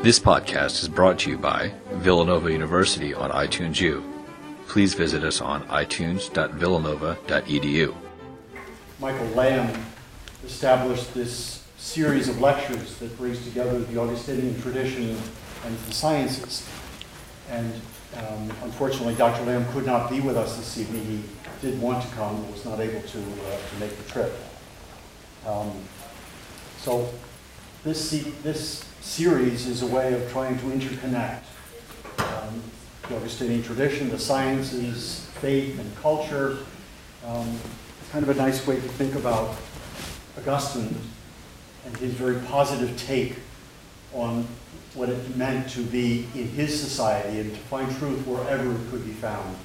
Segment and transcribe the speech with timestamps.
[0.00, 4.04] This podcast is brought to you by Villanova University on iTunes U.
[4.68, 7.96] Please visit us on itunes.villanova.edu.
[9.00, 9.84] Michael Lamb
[10.46, 15.16] established this series of lectures that brings together the Augustinian tradition
[15.64, 16.64] and the sciences.
[17.50, 17.74] And
[18.18, 19.44] um, unfortunately, Dr.
[19.46, 21.04] Lamb could not be with us this evening.
[21.06, 21.24] He
[21.60, 24.32] did want to come, but was not able to, uh, to make the trip.
[25.44, 25.72] Um,
[26.76, 27.12] so
[27.82, 28.10] this,
[28.44, 31.40] this series is a way of trying to interconnect
[32.18, 32.62] um,
[33.08, 36.58] the Augustinian tradition, the sciences, faith, and culture.
[37.26, 37.58] Um,
[38.00, 39.56] it's kind of a nice way to think about
[40.36, 40.94] Augustine
[41.86, 43.36] and his very positive take
[44.12, 44.46] on
[44.92, 49.04] what it meant to be in his society and to find truth wherever it could
[49.06, 49.56] be found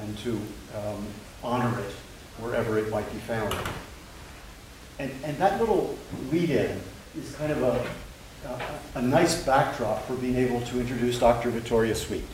[0.00, 0.40] and to
[0.76, 1.04] um,
[1.42, 1.92] honor it
[2.38, 3.54] wherever it might be found.
[5.00, 5.98] And, and that little
[6.30, 6.80] lead in
[7.18, 7.84] is kind of a,
[8.94, 11.50] a, nice backdrop for being able to introduce Dr.
[11.50, 12.24] Victoria Sweet.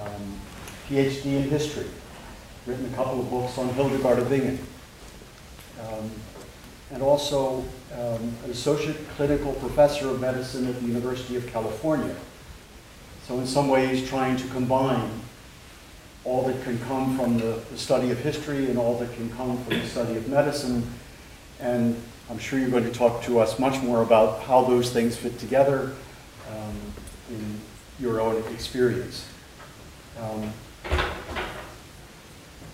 [0.00, 0.40] Um,
[0.88, 1.86] PhD in history,
[2.66, 4.58] written a couple of books on Hildegard of Bingen,
[5.80, 6.10] um,
[6.92, 12.14] and also um, an associate clinical professor of medicine at the University of California.
[13.26, 15.10] So, in some ways, trying to combine
[16.24, 19.62] all that can come from the, the study of history and all that can come
[19.64, 20.86] from the study of medicine.
[21.60, 25.14] And I'm sure you're going to talk to us much more about how those things
[25.16, 25.92] fit together
[26.50, 26.76] um,
[27.28, 27.60] in
[28.00, 29.28] your own experience.
[30.18, 30.50] Um,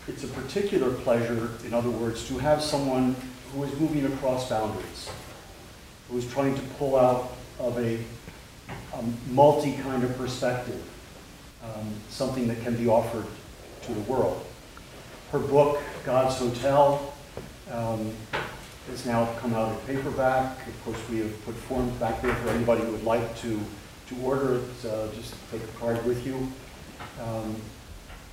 [0.06, 3.16] it's a particular pleasure, in other words, to have someone
[3.52, 5.10] who is moving across boundaries,
[6.08, 7.98] who is trying to pull out of a,
[8.94, 10.80] a multi kind of perspective,
[11.64, 13.26] um, something that can be offered
[13.82, 14.44] to the world.
[15.32, 17.14] Her book, God's Hotel,
[17.70, 18.12] um,
[18.91, 20.66] has now come out in paperback.
[20.66, 23.60] Of course, we have put forms back there for anybody who would like to,
[24.08, 24.84] to order it.
[24.84, 26.50] Uh, just take a card with you.
[27.22, 27.56] Um,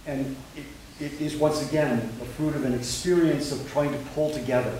[0.05, 0.65] and it,
[0.99, 4.77] it is once again the fruit of an experience of trying to pull together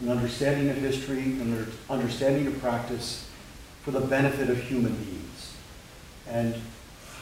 [0.00, 3.28] an understanding of history, and an understanding of practice
[3.82, 5.54] for the benefit of human beings.
[6.28, 6.54] And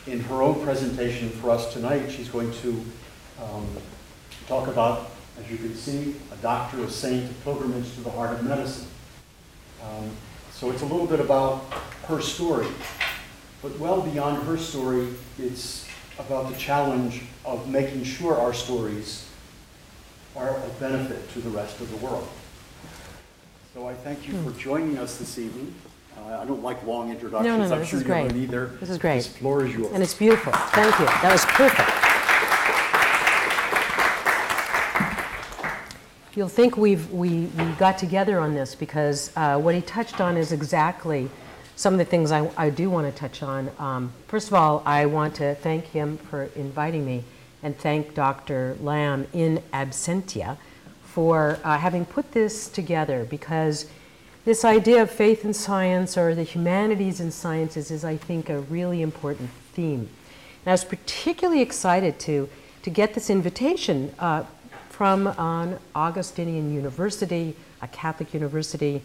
[0.07, 2.85] in her own presentation for us tonight, she's going to
[3.43, 3.67] um,
[4.49, 8.39] talk about, as you can see, a doctor, a saint, a pilgrimage to the heart
[8.39, 8.87] of medicine.
[9.83, 10.11] Um,
[10.53, 11.65] so it's a little bit about
[12.07, 12.69] her story.
[13.63, 15.09] But well beyond her story,
[15.39, 19.29] it's about the challenge of making sure our stories
[20.37, 22.29] are of benefit to the rest of the world.
[23.73, 24.59] So I thank you for hmm.
[24.59, 25.75] joining us this evening.
[26.17, 27.47] Uh, I don't like long introductions.
[27.47, 28.33] No, no, no, I'm this sure is great.
[28.33, 28.67] Either.
[28.81, 29.17] This is great.
[29.17, 29.93] This floor is yours.
[29.93, 30.53] And it's beautiful.
[30.53, 31.07] Thank you.
[31.07, 32.04] That was perfect.
[36.37, 40.37] You'll think we've, we, we got together on this because uh, what he touched on
[40.37, 41.31] is exactly
[41.77, 43.71] some of the things I, I do want to touch on.
[43.79, 47.23] Um, first of all, I want to thank him for inviting me
[47.63, 48.77] and thank Dr.
[48.81, 50.57] Lamb in absentia
[51.05, 53.87] for uh, having put this together because
[54.45, 58.59] this idea of faith in science or the humanities in sciences is, I think, a
[58.59, 60.09] really important theme.
[60.65, 62.49] And I was particularly excited to,
[62.83, 64.43] to get this invitation uh,
[64.95, 69.03] from an Augustinian university, a Catholic university,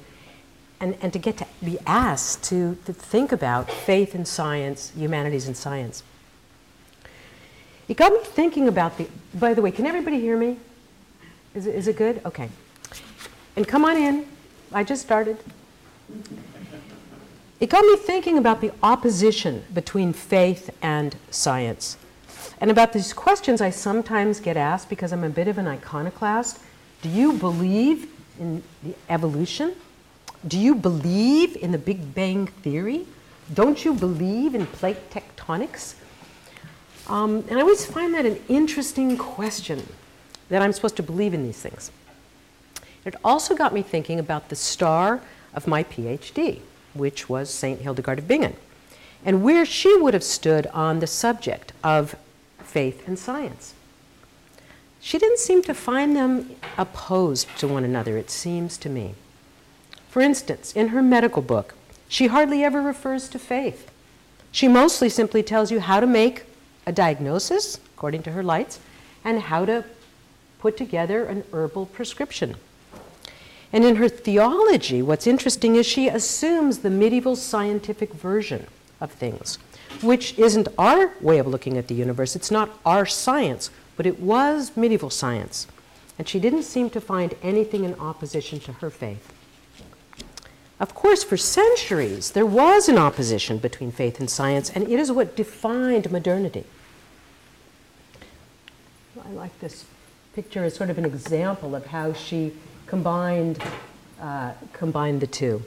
[0.80, 5.48] and, and to get to be asked to, to think about faith and science, humanities
[5.48, 6.04] and science.
[7.88, 10.58] It got me thinking about the, by the way, can everybody hear me?
[11.56, 12.22] Is it, is it good?
[12.24, 12.50] Okay.
[13.56, 14.28] And come on in.
[14.72, 15.38] I just started.
[17.60, 21.98] It got me thinking about the opposition between faith and science.
[22.62, 26.60] And about these questions I sometimes get asked because I'm a bit of an iconoclast.
[27.02, 28.10] Do you believe
[28.40, 29.76] in the evolution?
[30.48, 33.06] Do you believe in the Big Bang Theory?
[33.54, 35.96] Don't you believe in plate tectonics?
[37.08, 39.88] Um, and I always find that an interesting question
[40.50, 41.92] that I'm supposed to believe in these things.
[43.06, 45.22] It also got me thinking about the star
[45.54, 46.60] of my PhD,
[46.94, 47.82] which was St.
[47.82, 48.56] Hildegard of Bingen,
[49.26, 52.16] and where she would have stood on the subject of
[52.64, 53.74] faith and science.
[55.02, 59.16] She didn't seem to find them opposed to one another, it seems to me.
[60.10, 61.76] For instance, in her medical book,
[62.08, 63.92] she hardly ever refers to faith.
[64.52, 66.44] She mostly simply tells you how to make
[66.86, 68.80] a diagnosis, according to her lights,
[69.24, 69.86] and how to
[70.60, 72.56] put together an herbal prescription.
[73.72, 78.66] And in her theology, what's interesting is she assumes the medieval scientific version
[79.00, 79.60] of things,
[80.02, 82.36] which isn't our way of looking at the universe.
[82.36, 85.68] It's not our science, but it was medieval science.
[86.18, 89.34] And she didn't seem to find anything in opposition to her faith.
[90.80, 95.12] Of course, for centuries, there was an opposition between faith and science, and it is
[95.12, 96.64] what defined modernity.
[99.22, 99.86] I like this
[100.34, 102.54] picture as sort of an example of how she
[102.86, 103.62] combined,
[104.22, 105.62] uh, combined the two.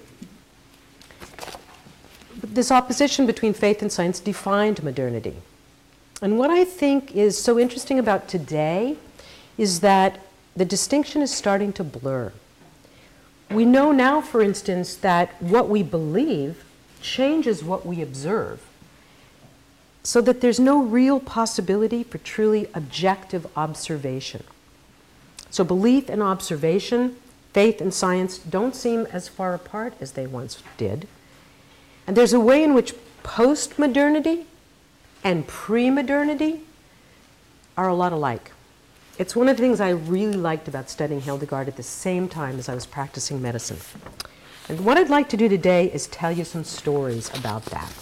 [2.52, 5.36] This opposition between faith and science defined modernity.
[6.20, 8.98] And what I think is so interesting about today
[9.56, 10.20] is that
[10.54, 12.30] the distinction is starting to blur.
[13.50, 16.62] We know now, for instance, that what we believe
[17.00, 18.60] changes what we observe,
[20.02, 24.44] so that there's no real possibility for truly objective observation.
[25.50, 27.16] So, belief and observation,
[27.54, 31.08] faith and science don't seem as far apart as they once did.
[32.06, 34.46] And there's a way in which post modernity
[35.22, 36.60] and pre modernity
[37.76, 38.50] are a lot alike.
[39.18, 42.58] It's one of the things I really liked about studying Hildegard at the same time
[42.58, 43.78] as I was practicing medicine.
[44.68, 47.92] And what I'd like to do today is tell you some stories about that.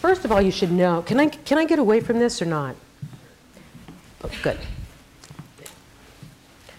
[0.00, 2.46] First of all, you should know can I, can I get away from this or
[2.46, 2.74] not?
[4.42, 4.58] Good.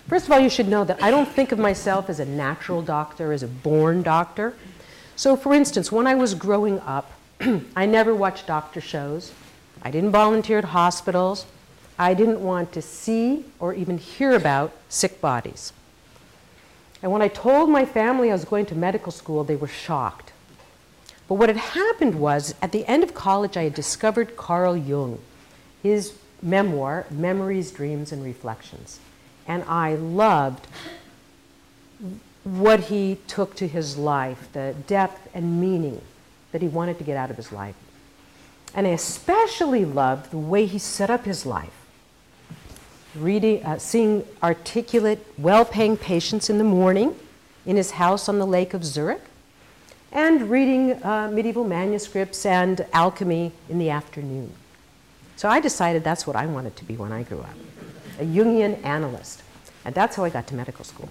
[0.07, 2.81] First of all, you should know that I don't think of myself as a natural
[2.81, 4.53] doctor, as a born doctor.
[5.15, 7.11] So, for instance, when I was growing up,
[7.75, 9.31] I never watched doctor shows.
[9.81, 11.45] I didn't volunteer at hospitals.
[11.97, 15.73] I didn't want to see or even hear about sick bodies.
[17.01, 20.31] And when I told my family I was going to medical school, they were shocked.
[21.27, 25.19] But what had happened was, at the end of college, I had discovered Carl Jung,
[25.81, 26.13] his
[26.43, 28.99] memoir, Memories, Dreams, and Reflections
[29.47, 30.67] and I loved
[32.43, 36.01] what he took to his life, the depth and meaning
[36.51, 37.75] that he wanted to get out of his life.
[38.75, 41.73] And I especially loved the way he set up his life.
[43.15, 47.15] Reading, uh, seeing articulate, well paying patients in the morning
[47.65, 49.21] in his house on the lake of Zurich,
[50.11, 54.51] and reading uh, medieval manuscripts and alchemy in the afternoon.
[55.35, 57.55] So I decided that's what I wanted to be when I grew up
[58.19, 59.41] a Jungian analyst.
[59.85, 61.09] And that's how I got to medical school.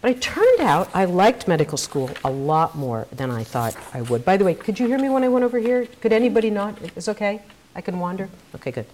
[0.00, 4.00] But it turned out I liked medical school a lot more than I thought I
[4.02, 4.24] would.
[4.24, 5.86] By the way, could you hear me when I went over here?
[6.00, 6.78] Could anybody not?
[6.96, 7.42] It's okay?
[7.74, 8.30] I can wander?
[8.54, 8.86] Okay, good.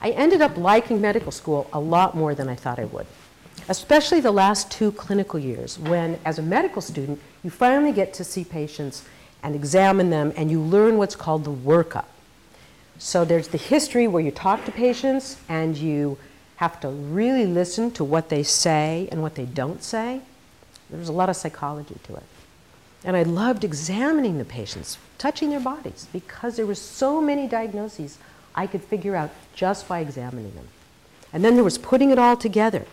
[0.00, 3.06] I ended up liking medical school a lot more than I thought I would,
[3.68, 8.24] especially the last two clinical years when, as a medical student, you finally get to
[8.24, 9.04] see patients
[9.42, 12.04] and examine them and you learn what's called the workup.
[12.98, 16.18] So there's the history where you talk to patients and you
[16.56, 20.20] have to really listen to what they say and what they don't say.
[20.88, 22.22] There's a lot of psychology to it.
[23.04, 28.18] And I loved examining the patients, touching their bodies, because there were so many diagnoses
[28.54, 30.68] I could figure out just by examining them.
[31.32, 32.86] And then there was putting it all together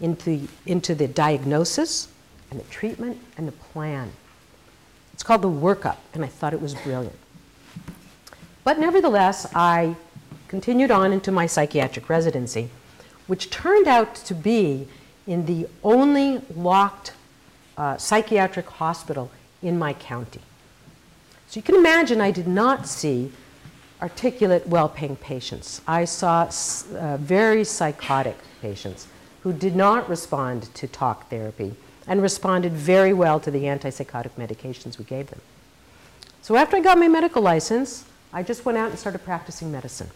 [0.00, 2.08] into, into the diagnosis
[2.50, 4.12] and the treatment and the plan.
[5.12, 7.16] It's called the workup, and I thought it was brilliant.
[8.64, 9.96] But nevertheless, I
[10.48, 12.68] continued on into my psychiatric residency,
[13.26, 14.88] which turned out to be
[15.26, 17.12] in the only locked
[17.76, 19.30] uh, psychiatric hospital
[19.62, 20.40] in my county.
[21.48, 23.32] So you can imagine I did not see
[24.00, 25.80] articulate, well paying patients.
[25.86, 29.06] I saw uh, very psychotic patients
[29.42, 31.74] who did not respond to talk therapy
[32.06, 35.40] and responded very well to the antipsychotic medications we gave them.
[36.42, 40.08] So after I got my medical license, I just went out and started practicing medicine.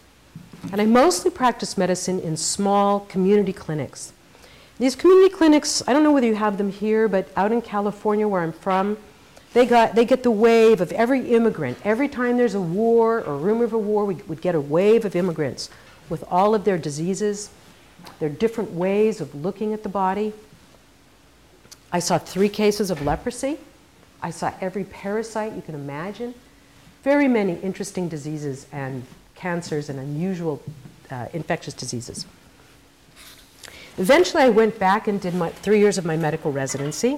[0.71, 4.11] And I mostly practiced medicine in small community clinics.
[4.79, 8.27] These community clinics, I don't know whether you have them here, but out in California
[8.27, 8.97] where I'm from,
[9.53, 11.77] they, got, they get the wave of every immigrant.
[11.83, 15.05] Every time there's a war or rumor of a war, we would get a wave
[15.05, 15.69] of immigrants
[16.09, 17.49] with all of their diseases,
[18.19, 20.33] their different ways of looking at the body.
[21.91, 23.57] I saw three cases of leprosy.
[24.21, 26.33] I saw every parasite you can imagine
[27.07, 29.01] very many interesting diseases and
[29.33, 30.61] cancers and unusual
[31.09, 32.25] uh, infectious diseases.
[33.97, 37.17] Eventually, I went back and did my three years of my medical residency,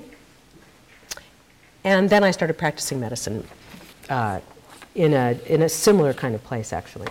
[1.84, 3.48] and then I started practicing medicine
[4.12, 4.42] uh,
[4.94, 7.08] in, a, in a similar kind of place, actually.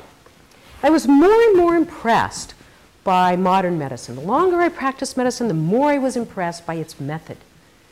[0.80, 2.54] I was more and more impressed
[3.02, 4.14] by modern medicine.
[4.14, 7.38] The longer I practiced medicine, the more I was impressed by its method,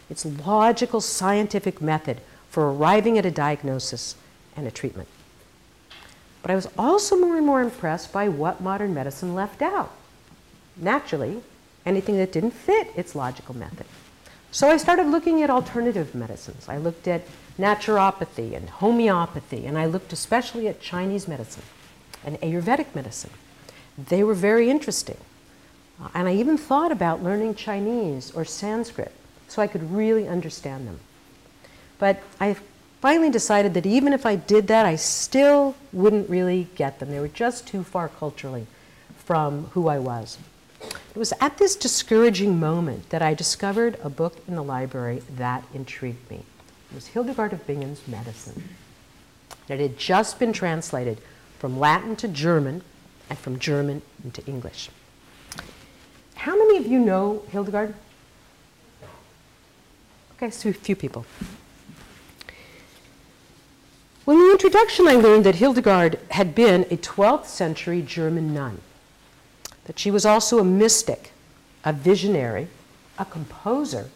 [0.09, 4.15] its logical, scientific method for arriving at a diagnosis
[4.57, 5.09] and a treatment.
[6.43, 9.91] But I was also more and more impressed by what modern medicine left out.
[10.77, 11.43] Naturally,
[11.85, 13.87] anything that didn't fit its logical method.
[14.51, 16.69] So I started looking at alternative medicines.
[16.69, 17.23] I looked at
[17.59, 21.65] naturopathy and homeopathy, and I looked especially at Chinese medicine
[22.25, 23.31] and Ayurvedic medicine.
[23.99, 25.19] They were very interesting.
[26.01, 29.13] Uh, and I even thought about learning Chinese or Sanskrit
[29.49, 31.01] so I could really understand them.
[31.99, 32.57] But I
[33.01, 37.11] finally decided that even if I did that, I still wouldn't really get them.
[37.11, 38.67] They were just too far culturally
[39.19, 40.39] from who I was.
[40.83, 45.65] It was at this discouraging moment that I discovered a book in the library that
[45.73, 46.45] intrigued me.
[46.91, 48.63] It was Hildegard of Bingen's Medicine.
[49.69, 51.19] It had just been translated
[51.59, 52.83] from Latin to German
[53.29, 54.91] and from German into English.
[56.35, 57.95] How many of you know Hildegard?
[60.37, 61.25] Okay, so a few people.
[64.27, 68.81] Well, in the introduction, I learned that Hildegard had been a 12th century German nun,
[69.85, 71.31] that she was also a mystic,
[71.85, 72.67] a visionary,
[73.21, 74.11] a composer,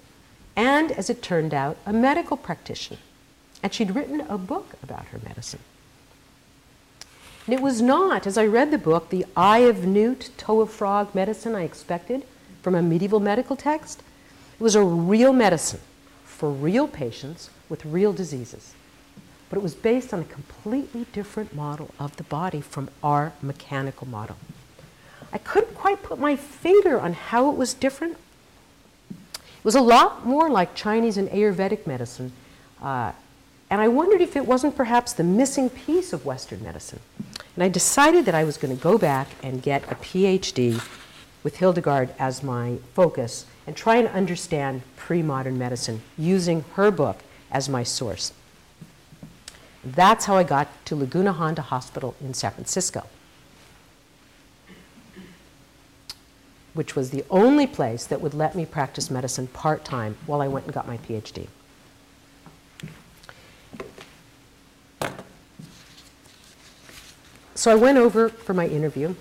[0.56, 2.98] and, as it turned out, a medical practitioner.
[3.62, 5.60] And she'd written a book about her medicine.
[7.46, 10.72] And it was not, as I read the book, the eye of newt, toe of
[10.72, 12.24] frog medicine I expected
[12.62, 14.02] from a medieval medical text.
[14.58, 15.80] It was a real medicine
[16.24, 18.74] for real patients with real diseases.
[19.50, 24.08] But it was based on a completely different model of the body from our mechanical
[24.08, 24.36] model.
[25.32, 28.16] I couldn't quite put my finger on how it was different.
[29.10, 32.32] It was a lot more like Chinese and Ayurvedic medicine,
[32.80, 33.12] uh,
[33.68, 37.00] and I wondered if it wasn't perhaps the missing piece of Western medicine.
[37.54, 40.82] And I decided that I was going to go back and get a PhD
[41.42, 47.18] with Hildegard as my focus and try and understand pre modern medicine using her book
[47.50, 48.32] as my source.
[49.84, 53.06] That's how I got to Laguna Honda Hospital in San Francisco,
[56.74, 60.48] which was the only place that would let me practice medicine part time while I
[60.48, 61.46] went and got my PhD.
[67.54, 69.14] So I went over for my interview,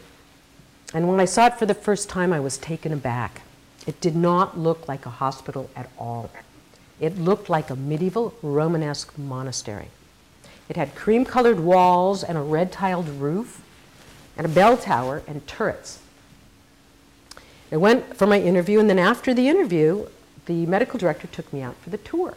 [0.93, 3.41] and when I saw it for the first time, I was taken aback.
[3.87, 6.29] It did not look like a hospital at all.
[6.99, 9.87] It looked like a medieval Romanesque monastery.
[10.69, 13.63] It had cream colored walls and a red tiled roof,
[14.37, 15.99] and a bell tower and turrets.
[17.71, 20.07] I went for my interview, and then after the interview,
[20.45, 22.35] the medical director took me out for the tour.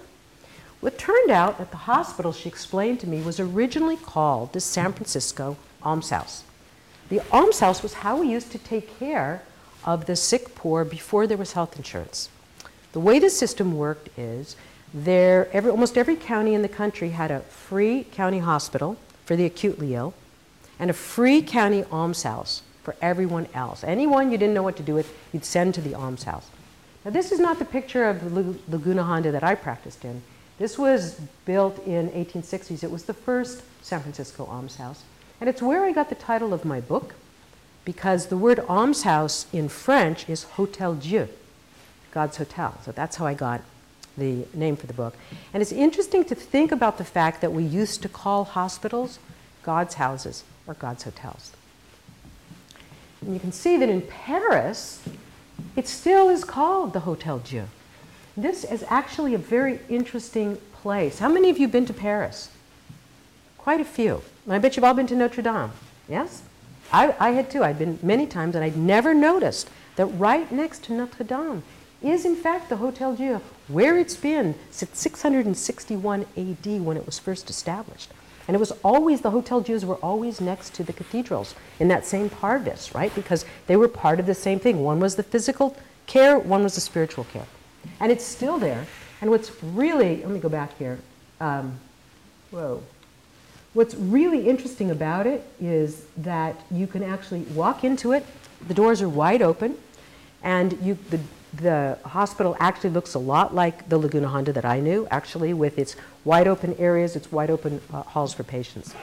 [0.81, 4.61] Well, it turned out that the hospital, she explained to me, was originally called the
[4.61, 6.43] San Francisco Almshouse.
[7.09, 9.43] The almshouse was how we used to take care
[9.85, 12.29] of the sick poor before there was health insurance.
[12.93, 14.57] The way the system worked is
[14.95, 19.45] there, every, almost every county in the country had a free county hospital for the
[19.45, 20.15] acutely ill
[20.79, 23.85] and a free county almshouse for everyone else.
[23.85, 26.51] Anyone you didn't know what to do with, you'd send to the almshouse.
[27.05, 28.33] Now, this is not the picture of
[28.69, 30.23] Laguna Honda that I practiced in.
[30.59, 32.85] This was built in 1860s.
[32.85, 35.03] It was the first San Francisco almshouse.
[35.41, 37.15] And it's where I got the title of my book,
[37.85, 41.29] because the word almshouse in French is Hotel Dieu,
[42.13, 42.79] God's hotel.
[42.85, 43.63] So that's how I got
[44.17, 45.15] the name for the book.
[45.53, 49.19] And it's interesting to think about the fact that we used to call hospitals
[49.63, 51.53] God's houses or God's hotels.
[53.21, 55.03] And you can see that in Paris,
[55.77, 57.65] it still is called the Hotel Dieu.
[58.37, 61.19] This is actually a very interesting place.
[61.19, 62.51] How many of you have been to Paris?
[63.59, 64.23] Quite a few.
[64.49, 65.71] I bet you've all been to Notre Dame.
[66.09, 66.43] Yes?
[66.93, 67.63] I, I had too.
[67.63, 71.63] I'd been many times, and I'd never noticed that right next to Notre Dame
[72.05, 77.19] is, in fact, the Hotel Dieu, where it's been since 661 AD when it was
[77.19, 78.11] first established.
[78.49, 82.05] And it was always, the Hotel Dieus were always next to the cathedrals in that
[82.05, 83.15] same parvis, right?
[83.15, 84.83] Because they were part of the same thing.
[84.83, 87.47] One was the physical care, one was the spiritual care.
[88.01, 88.87] And it's still there.
[89.21, 90.99] And what's really, let me go back here.
[91.41, 91.79] Um,
[92.51, 92.83] whoa.
[93.75, 98.27] What's really interesting about it is that you can actually walk into it,
[98.67, 99.77] the doors are wide open,
[100.43, 101.21] and you, the,
[101.55, 105.79] the hospital actually looks a lot like the Laguna Honda that I knew, actually, with
[105.79, 108.95] its wide open areas, its wide open uh, halls for patients.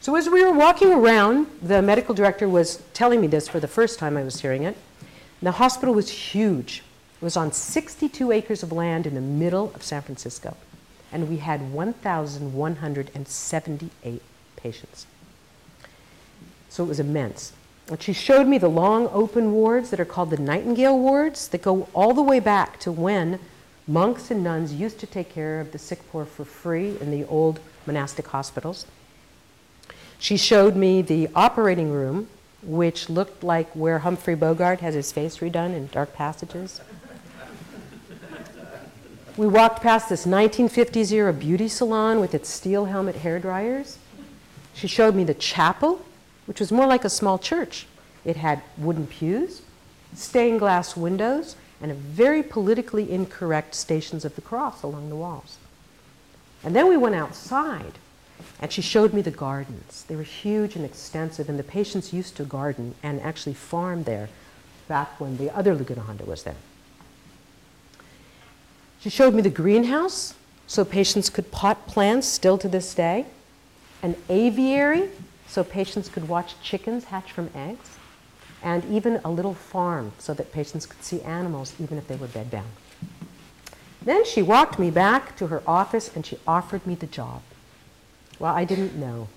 [0.00, 3.68] So, as we were walking around, the medical director was telling me this for the
[3.68, 4.76] first time I was hearing it.
[5.42, 6.82] The hospital was huge.
[7.20, 10.56] It was on 62 acres of land in the middle of San Francisco
[11.12, 14.22] and we had 1,178
[14.56, 15.06] patients.
[16.70, 17.52] So it was immense.
[17.92, 21.60] And she showed me the long open wards that are called the Nightingale wards that
[21.60, 23.38] go all the way back to when
[23.86, 27.26] monks and nuns used to take care of the sick poor for free in the
[27.26, 28.86] old monastic hospitals.
[30.18, 32.28] She showed me the operating room,
[32.62, 36.80] which looked like where Humphrey Bogart has his face redone in Dark Passages.
[39.36, 43.98] We walked past this 1950s era beauty salon with its steel helmet hair dryers.
[44.72, 46.02] She showed me the chapel,
[46.46, 47.86] which was more like a small church.
[48.24, 49.62] It had wooden pews,
[50.14, 55.58] stained glass windows, and a very politically incorrect Stations of the Cross along the walls.
[56.62, 57.98] And then we went outside,
[58.60, 60.04] and she showed me the gardens.
[60.06, 64.28] They were huge and extensive, and the patients used to garden and actually farm there
[64.86, 66.56] back when the other Laguna Honda was there.
[69.00, 70.34] She showed me the greenhouse
[70.68, 73.26] so patients could pot plants still to this day,
[74.02, 75.10] an aviary
[75.52, 77.98] so patients could watch chickens hatch from eggs,
[78.62, 82.26] and even a little farm so that patients could see animals even if they were
[82.26, 82.72] bedbound.
[84.00, 87.42] Then she walked me back to her office and she offered me the job.
[88.38, 89.28] Well, I didn't know.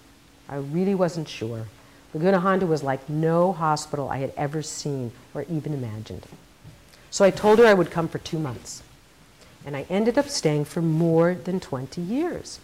[0.48, 1.66] I really wasn't sure.
[2.14, 6.26] Laguna Honda was like no hospital I had ever seen or even imagined.
[7.12, 8.84] So I told her I would come for two months.
[9.66, 12.60] And I ended up staying for more than 20 years.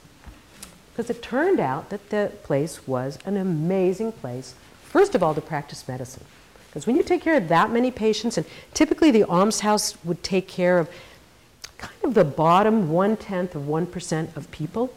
[0.92, 5.42] Because it turned out that the place was an amazing place, first of all, to
[5.42, 6.26] practice medicine.
[6.68, 10.48] Because when you take care of that many patients, and typically the almshouse would take
[10.48, 10.90] care of
[11.78, 14.94] kind of the bottom one tenth of 1% of people,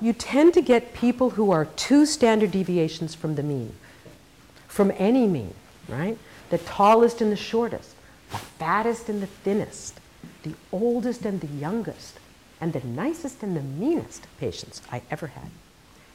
[0.00, 3.72] you tend to get people who are two standard deviations from the mean,
[4.68, 5.54] from any mean,
[5.88, 6.18] right?
[6.50, 7.94] The tallest and the shortest,
[8.30, 10.00] the fattest and the thinnest,
[10.42, 12.18] the oldest and the youngest,
[12.60, 15.50] and the nicest and the meanest patients I ever had.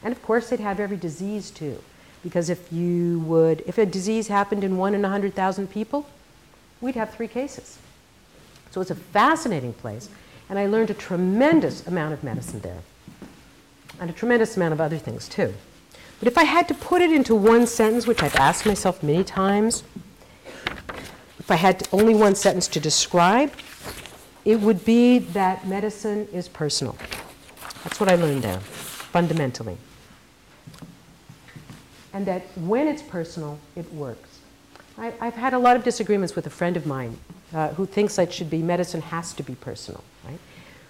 [0.02, 1.82] And of course, they'd have every disease too.
[2.22, 6.06] Because if you would, if a disease happened in one in 100,000 people,
[6.80, 7.78] we'd have three cases.
[8.70, 10.08] So it's a fascinating place,
[10.48, 12.78] and I learned a tremendous amount of medicine there,
[14.00, 15.52] and a tremendous amount of other things too.
[16.18, 19.24] But if I had to put it into one sentence, which I've asked myself many
[19.24, 19.82] times,
[21.38, 23.52] if I had only one sentence to describe,
[24.44, 26.96] it would be that medicine is personal.
[27.84, 29.76] That's what I learned there, fundamentally.
[32.12, 34.40] And that when it's personal, it works.
[34.98, 37.18] I, have had a lot of disagreements with a friend of mine
[37.54, 40.38] uh, who thinks that should be medicine has to be personal, right?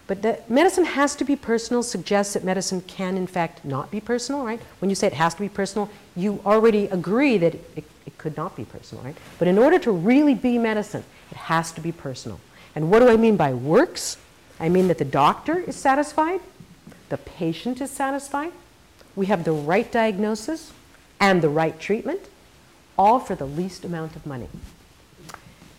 [0.07, 4.01] But that medicine has to be personal suggests that medicine can, in fact, not be
[4.01, 4.61] personal, right?
[4.81, 8.37] When you say it has to be personal, you already agree that it, it could
[8.37, 9.17] not be personal, right?
[9.39, 12.41] But in order to really be medicine, it has to be personal.
[12.75, 14.17] And what do I mean by works?
[14.59, 16.41] I mean that the doctor is satisfied,
[17.09, 18.53] the patient is satisfied,
[19.15, 20.73] we have the right diagnosis
[21.21, 22.21] and the right treatment,
[22.97, 24.49] all for the least amount of money.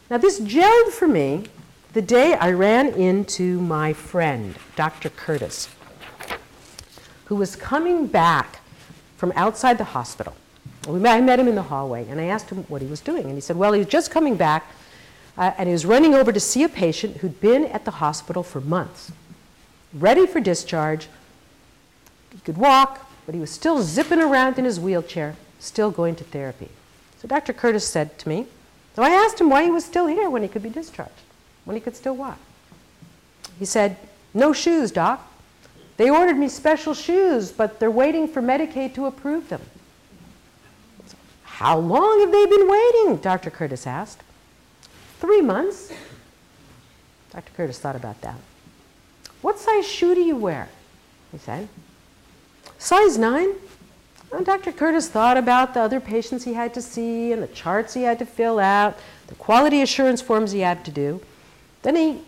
[0.09, 1.45] Now, this gelled for me
[1.93, 5.09] the day I ran into my friend, Dr.
[5.09, 5.69] Curtis,
[7.25, 8.59] who was coming back
[9.15, 10.33] from outside the hospital.
[10.87, 13.25] I met him in the hallway and I asked him what he was doing.
[13.25, 14.69] And he said, Well, he was just coming back
[15.37, 18.43] uh, and he was running over to see a patient who'd been at the hospital
[18.43, 19.11] for months,
[19.93, 21.07] ready for discharge.
[22.31, 26.23] He could walk, but he was still zipping around in his wheelchair, still going to
[26.23, 26.69] therapy.
[27.19, 27.53] So Dr.
[27.53, 28.47] Curtis said to me,
[28.95, 31.11] so I asked him why he was still here when he could be discharged,
[31.65, 32.37] when he could still walk.
[33.57, 33.97] He said,
[34.33, 35.29] No shoes, doc.
[35.97, 39.61] They ordered me special shoes, but they're waiting for Medicaid to approve them.
[41.43, 43.17] How long have they been waiting?
[43.17, 43.49] Dr.
[43.49, 44.21] Curtis asked.
[45.23, 45.93] Three months.
[47.31, 47.49] Dr.
[47.55, 48.35] Curtis thought about that.
[49.41, 50.67] What size shoe do you wear?
[51.31, 51.69] He said.
[52.77, 53.51] Size nine.
[54.33, 54.73] And Dr.
[54.73, 58.19] Curtis thought about the other patients he had to see and the charts he had
[58.19, 61.21] to fill out, the quality assurance forms he had to do.
[61.83, 62.19] Then he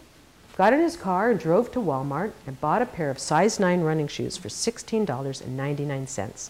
[0.56, 3.82] got in his car and drove to Walmart and bought a pair of size 9
[3.82, 6.50] running shoes for $16.99.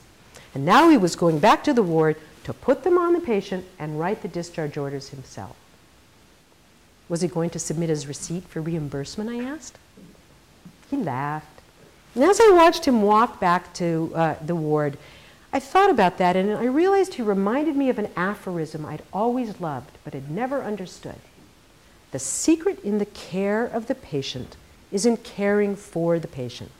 [0.54, 3.66] And now he was going back to the ward to put them on the patient
[3.80, 5.56] and write the discharge orders himself.
[7.08, 9.30] Was he going to submit his receipt for reimbursement?
[9.30, 9.78] I asked.
[10.90, 11.62] He laughed.
[12.16, 14.98] And as I watched him walk back to uh, the ward,
[15.52, 19.60] I thought about that and I realized he reminded me of an aphorism I'd always
[19.62, 21.20] loved but had never understood.
[22.12, 24.58] The secret in the care of the patient
[24.92, 26.72] is in caring for the patient.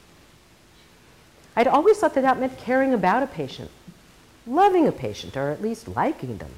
[1.56, 3.72] I'd always thought that that meant caring about a patient,
[4.46, 6.52] loving a patient, or at least liking them.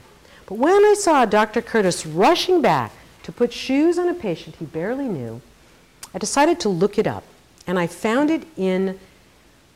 [0.48, 1.62] But when I saw Dr.
[1.62, 2.92] Curtis rushing back
[3.28, 5.42] to put shoes on a patient he barely knew,
[6.14, 7.26] I decided to look it up.
[7.68, 8.98] And I found it in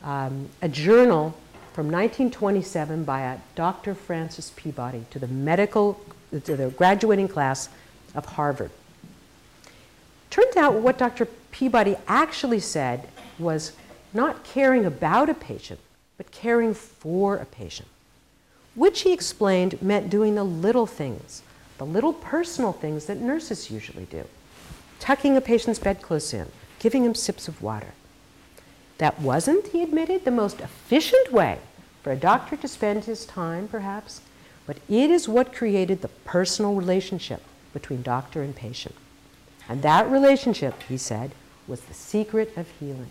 [0.02, 1.36] um, a journal
[1.74, 3.94] from 1927 by a Dr.
[3.94, 7.68] Francis Peabody to the medical, to the graduating class
[8.14, 8.70] of Harvard.
[10.30, 11.26] Turned out what Dr.
[11.50, 13.06] Peabody actually said
[13.38, 13.72] was
[14.14, 15.80] not caring about a patient,
[16.16, 17.88] but caring for a patient,
[18.74, 21.42] which he explained meant doing the little things
[21.78, 24.24] the little personal things that nurses usually do
[25.02, 26.46] tucking a patient's bedclothes in,
[26.78, 27.92] giving him sips of water.
[28.98, 31.58] That wasn't, he admitted, the most efficient way
[32.04, 34.20] for a doctor to spend his time, perhaps,
[34.64, 38.94] but it is what created the personal relationship between doctor and patient.
[39.68, 41.32] And that relationship, he said,
[41.66, 43.10] was the secret of healing.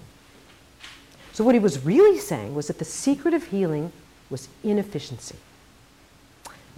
[1.34, 3.91] So, what he was really saying was that the secret of healing
[4.30, 5.36] was inefficiency.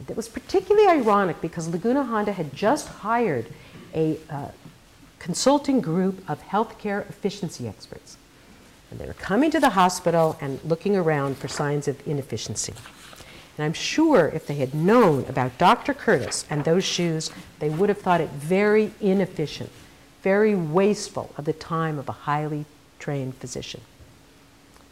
[0.08, 3.47] That was particularly ironic because Laguna Honda had just hired
[3.93, 4.49] a uh,
[5.19, 8.17] consulting group of healthcare efficiency experts.
[8.91, 12.73] And they were coming to the hospital and looking around for signs of inefficiency.
[13.58, 15.93] And I'm sure if they had known about Dr.
[15.93, 19.69] Curtis and those shoes, they would have thought it very inefficient,
[20.23, 22.65] very wasteful of the time of a highly
[22.99, 23.82] trained physician.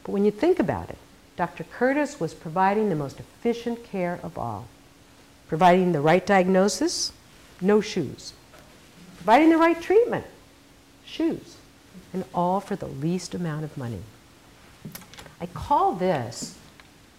[0.04, 0.98] But when you think about it,
[1.36, 1.64] Dr.
[1.64, 4.68] Curtis was providing the most efficient care of all,
[5.52, 7.12] providing the right diagnosis,
[7.60, 8.32] no shoes,
[9.18, 10.26] providing the right treatment,
[11.04, 11.58] shoes,
[12.14, 14.00] and all for the least amount of money.
[15.42, 16.58] I call this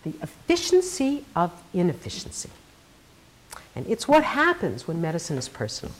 [0.02, 2.48] the efficiency of inefficiency.
[3.76, 5.94] And it's what happens when medicine is personal.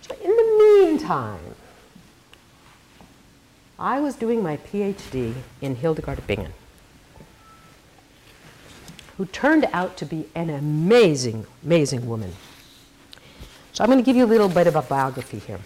[0.00, 1.54] So, in the meantime,
[3.78, 6.52] I was doing my PhD in Hildegard of Bingen,
[9.22, 12.32] who turned out to be an amazing, amazing woman.
[13.72, 15.60] So I'm going to give you a little bit of a biography here.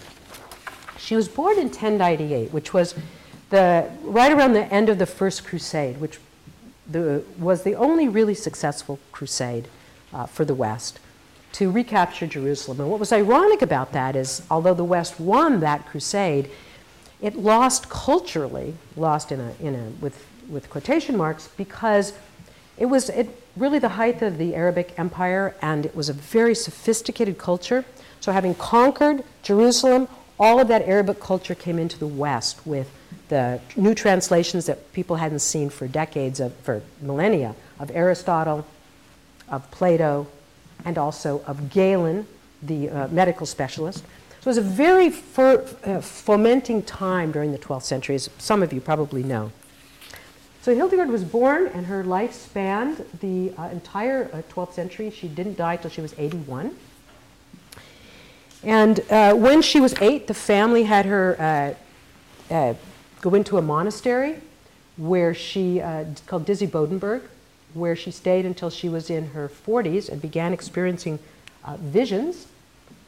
[0.99, 2.95] She was born in 1098, which was
[3.49, 6.19] the, right around the end of the First Crusade, which
[6.87, 9.69] the, was the only really successful crusade
[10.13, 11.01] uh, for the West
[11.53, 12.81] to recapture Jerusalem.
[12.81, 16.51] And what was ironic about that is, although the West won that crusade,
[17.23, 22.13] it lost culturally, lost in a, in a, with, with quotation marks, because
[22.79, 26.55] it was it, really the height of the Arabic Empire, and it was a very
[26.55, 27.85] sophisticated culture.
[28.21, 32.91] So, having conquered Jerusalem, all of that Arabic culture came into the West with
[33.29, 38.67] the new translations that people hadn't seen for decades, of, for millennia, of Aristotle,
[39.49, 40.27] of Plato,
[40.85, 42.27] and also of Galen,
[42.63, 44.05] the uh, medical specialist.
[44.41, 48.63] So it was a very fer- uh, fomenting time during the 12th century, as some
[48.63, 49.51] of you probably know.
[50.67, 55.11] So Hildegard was born, and her life spanned the uh, entire 12th uh, century.
[55.11, 56.77] She didn't die till she was 81.
[58.65, 61.77] And uh, when she was eight, the family had her
[62.51, 62.75] uh,
[63.21, 64.41] go into a monastery
[64.97, 65.79] where she,
[66.27, 67.23] called Disibodenberg,
[67.75, 71.21] where she stayed until she was in her 40s and began experiencing
[71.79, 72.49] visions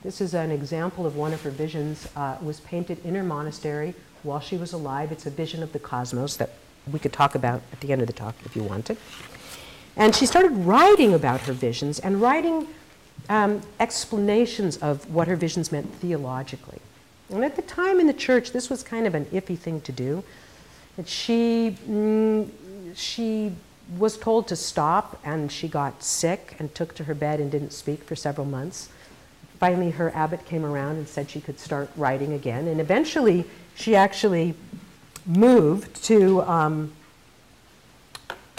[0.05, 2.09] this is an example of one of her visions.
[2.15, 5.11] Uh, was painted in her monastery while she was alive.
[5.11, 6.51] It's a vision of the cosmos that
[6.93, 8.97] we could talk about at the end of the talk if you wanted.
[9.97, 12.69] And she started writing about her visions and writing
[13.29, 16.79] um, explanations of what her visions meant theologically.
[17.31, 19.93] And at the time in the church, this was kind of an iffy thing to
[19.93, 20.23] do.
[20.97, 22.49] And she, mm,
[22.95, 23.53] she
[23.99, 27.73] was told to stop, and she got sick and took to her bed and didn't
[27.73, 28.89] speak for several months
[29.59, 32.69] finally her abbot came around and said she could start writing again.
[32.69, 34.55] And eventually she actually
[35.29, 36.93] moved to, um,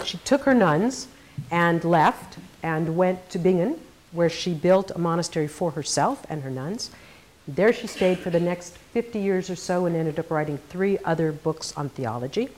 [0.05, 1.08] she took her nuns
[1.51, 3.79] and left and went to Bingen,
[4.12, 6.91] where she built a monastery for herself and her nuns.
[7.47, 10.99] There she stayed for the next 50 years or so and ended up writing three
[11.03, 12.49] other books on theology.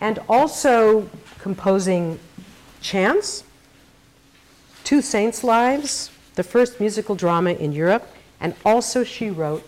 [0.00, 1.08] And also
[1.38, 2.18] composing
[2.82, 3.44] chants,
[4.84, 8.06] two saints' lives, the first musical drama in Europe,
[8.40, 9.66] and also she wrote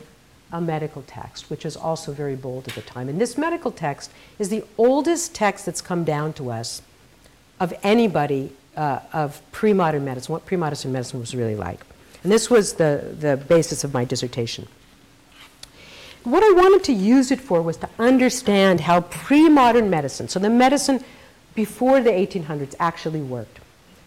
[0.52, 3.08] a medical text, which is also very bold at the time.
[3.08, 6.82] And this medical text is the oldest text that's come down to us
[7.60, 11.80] of anybody uh, of pre modern medicine, what pre modern medicine was really like.
[12.22, 14.66] And this was the, the basis of my dissertation.
[16.24, 20.38] What I wanted to use it for was to understand how pre modern medicine, so
[20.38, 21.04] the medicine
[21.54, 23.58] before the 1800s, actually worked.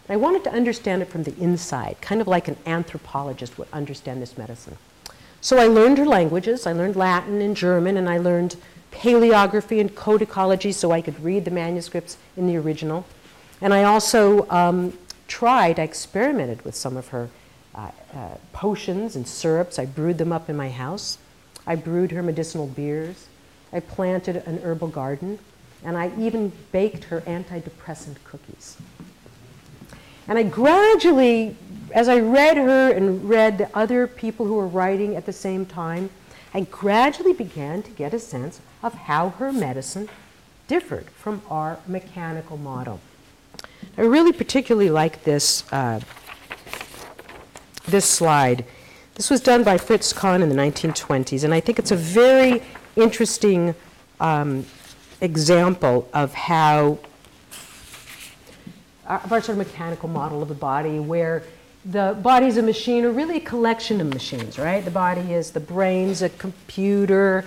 [0.08, 4.22] I wanted to understand it from the inside, kind of like an anthropologist would understand
[4.22, 4.78] this medicine.
[5.42, 6.68] So I learned her languages.
[6.68, 8.54] I learned Latin and German, and I learned
[8.92, 13.04] paleography and codicology so I could read the manuscripts in the original.
[13.60, 17.28] And I also um, tried, I experimented with some of her
[17.74, 19.80] uh, uh, potions and syrups.
[19.80, 21.18] I brewed them up in my house.
[21.66, 23.26] I brewed her medicinal beers.
[23.72, 25.40] I planted an herbal garden.
[25.84, 28.76] And I even baked her antidepressant cookies.
[30.28, 31.56] And I gradually,
[31.92, 35.66] as I read her and read the other people who were writing at the same
[35.66, 36.10] time,
[36.54, 40.08] I gradually began to get a sense of how her medicine
[40.68, 43.00] differed from our mechanical model.
[43.96, 46.00] I really particularly like this, uh,
[47.86, 48.64] this slide.
[49.14, 52.62] This was done by Fritz Kahn in the 1920s, and I think it's a very
[52.96, 53.74] interesting
[54.20, 54.64] um,
[55.20, 56.98] example of how
[59.06, 61.42] uh, of our sort of mechanical model of the body, where
[61.84, 64.84] the body is a machine, or really a collection of machines, right?
[64.84, 67.44] The body is the brain's a computer,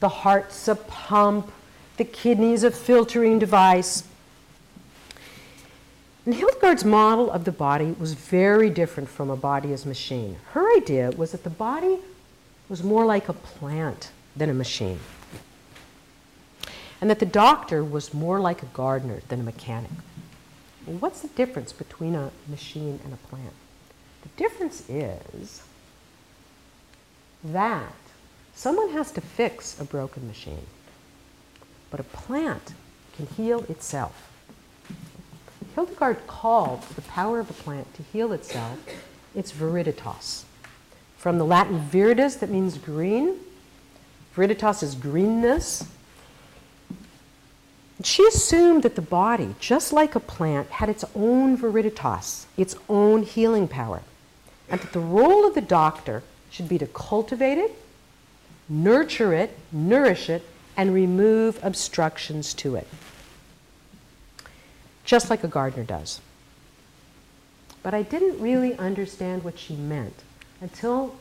[0.00, 1.52] the heart's a pump,
[1.96, 4.04] the kidney's a filtering device.
[6.24, 10.36] And Hildegard's model of the body was very different from a body as machine.
[10.52, 11.98] Her idea was that the body
[12.70, 14.98] was more like a plant than a machine.
[17.02, 19.90] And that the doctor was more like a gardener than a mechanic.
[20.86, 23.52] What's the difference between a machine and a plant?
[24.24, 25.62] The difference is
[27.44, 27.94] that
[28.54, 30.66] someone has to fix a broken machine,
[31.90, 32.74] but a plant
[33.16, 34.30] can heal itself.
[35.74, 38.78] Hildegard called the power of a plant to heal itself
[39.34, 40.44] its viriditas.
[41.16, 43.36] From the Latin viridis, that means green.
[44.36, 45.86] Viriditas is greenness.
[48.02, 53.22] She assumed that the body, just like a plant, had its own viriditas, its own
[53.22, 54.02] healing power,
[54.68, 57.76] and that the role of the doctor should be to cultivate it,
[58.68, 60.42] nurture it, nourish it,
[60.76, 62.86] and remove obstructions to it
[65.04, 66.20] just like a gardener does.
[67.82, 70.22] But I didn't really understand what she meant
[70.60, 71.14] until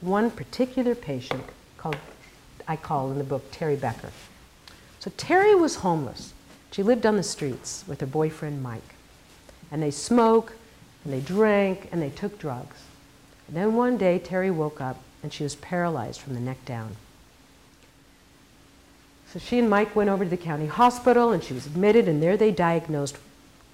[0.00, 1.44] one particular patient
[1.78, 1.96] called,
[2.68, 4.10] I call in the book Terry Becker.
[5.00, 6.34] So Terry was homeless.
[6.70, 8.94] She lived on the streets with her boyfriend Mike.
[9.70, 10.52] And they smoked,
[11.06, 12.76] and they drank, and they took drugs.
[13.46, 16.96] And then one day Terry woke up and she was paralyzed from the neck down.
[19.32, 22.20] So she and Mike went over to the county hospital and she was admitted, and
[22.20, 23.18] there they diagnosed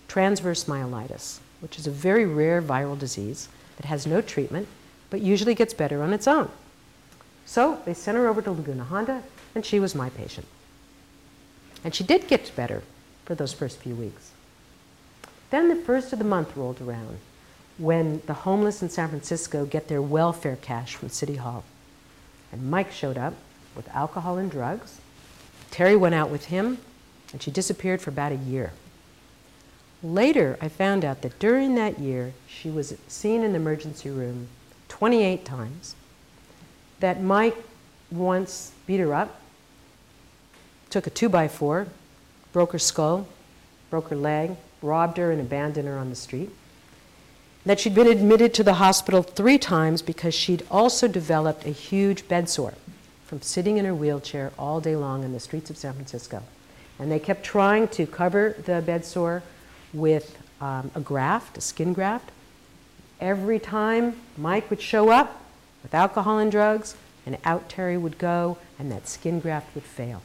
[0.09, 4.69] transverse myelitis, which is a very rare viral disease that has no treatment
[5.09, 6.51] but usually gets better on its own.
[7.47, 9.23] So they sent her over to Laguna Honda,
[9.55, 10.47] and she was my patient.
[11.83, 12.83] And she did get better
[13.25, 14.32] for those first few weeks.
[15.53, 17.19] Then the first of the month rolled around
[17.77, 21.63] when the homeless in San Francisco get their welfare cash from City Hall.
[22.51, 23.35] And Mike showed up
[23.77, 24.99] with alcohol and drugs
[25.71, 26.79] Terry went out with him,
[27.33, 28.73] and she disappeared for about a year.
[30.03, 34.49] Later, I found out that during that year, she was seen in the emergency room
[34.89, 35.97] 28 times,
[37.01, 37.57] that Mike
[38.11, 39.41] once beat her up,
[40.91, 41.87] took a two by four,
[42.53, 43.27] broke her skull,
[43.89, 46.51] broke her leg, robbed her, and abandoned her on the street.
[47.65, 52.27] That she'd been admitted to the hospital three times because she'd also developed a huge
[52.27, 52.75] bed sore
[53.25, 56.43] from sitting in her wheelchair all day long in the streets of San Francisco.
[56.99, 59.43] And they kept trying to cover the bed sore
[59.93, 62.31] with um, a graft, a skin graft.
[63.21, 65.41] Every time Mike would show up
[65.83, 70.23] with alcohol and drugs, and out Terry would go, and that skin graft would fail.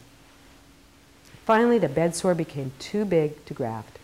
[1.46, 4.00] Finally, the bed sore became too big to graft.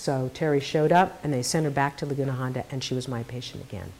[0.00, 3.06] So Terry showed up, and they sent her back to Laguna Honda, and she was
[3.06, 3.92] my patient again.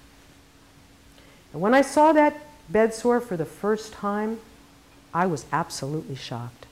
[1.52, 4.38] And when I saw that bed sore for the first time,
[5.12, 6.64] I was absolutely shocked.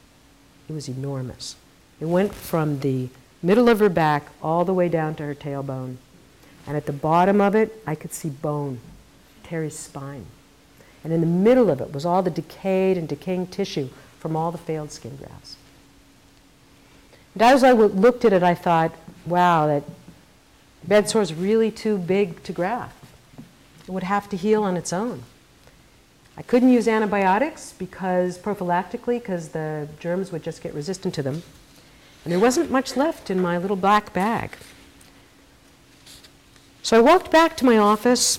[0.66, 1.56] It was enormous.
[2.00, 3.10] It went from the
[3.42, 5.96] middle of her back all the way down to her tailbone.
[6.66, 8.80] And at the bottom of it, I could see bone,
[9.42, 10.24] Terry's spine.
[11.04, 14.50] And in the middle of it was all the decayed and decaying tissue from all
[14.50, 15.56] the failed skin grafts.
[17.34, 18.94] And as I looked at it, I thought,
[19.28, 19.84] wow, that
[20.84, 22.94] bed sore is really too big to graft.
[23.86, 25.22] It would have to heal on its own.
[26.36, 31.42] I couldn't use antibiotics because prophylactically, because the germs would just get resistant to them.
[32.24, 34.56] And there wasn't much left in my little black bag.
[36.82, 38.38] So I walked back to my office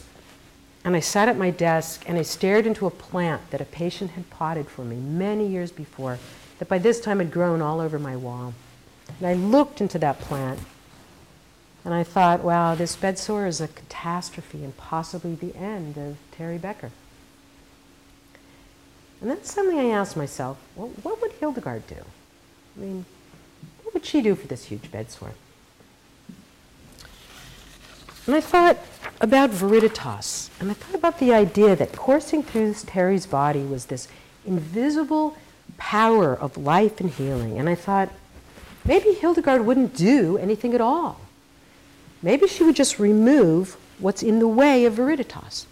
[0.85, 4.11] and I sat at my desk and I stared into a plant that a patient
[4.11, 6.19] had potted for me many years before,
[6.59, 8.53] that by this time had grown all over my wall.
[9.19, 10.59] And I looked into that plant
[11.85, 16.17] and I thought, wow, this bed sore is a catastrophe and possibly the end of
[16.31, 16.91] Terry Becker.
[19.21, 22.03] And then suddenly I asked myself, well, what would Hildegard do?
[22.77, 23.05] I mean,
[23.83, 25.33] what would she do for this huge bed sore?
[28.27, 28.77] And I thought
[29.21, 34.07] about viriditas, and I thought about the idea that coursing through Terry's body was this
[34.45, 35.35] invisible
[35.77, 37.57] power of life and healing.
[37.57, 38.09] And I thought,
[38.85, 41.19] maybe Hildegard wouldn't do anything at all.
[42.21, 45.65] Maybe she would just remove what's in the way of viriditas.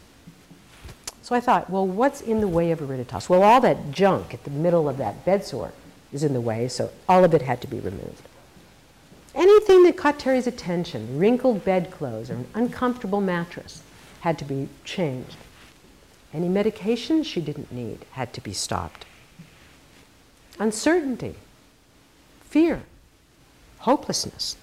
[1.22, 3.28] So I thought, well, what's in the way of viriditas?
[3.28, 5.74] Well, all that junk at the middle of that bed sore
[6.14, 8.28] is in the way, so all of it had to be removed.
[9.36, 13.84] Anything that caught Terry's attention, wrinkled bedclothes or an uncomfortable mattress,
[14.22, 15.36] had to be changed.
[16.34, 19.06] Any medication she didn't need had to be stopped.
[20.60, 21.36] Uncertainty,
[22.42, 22.84] fear,
[23.80, 24.58] hopelessness.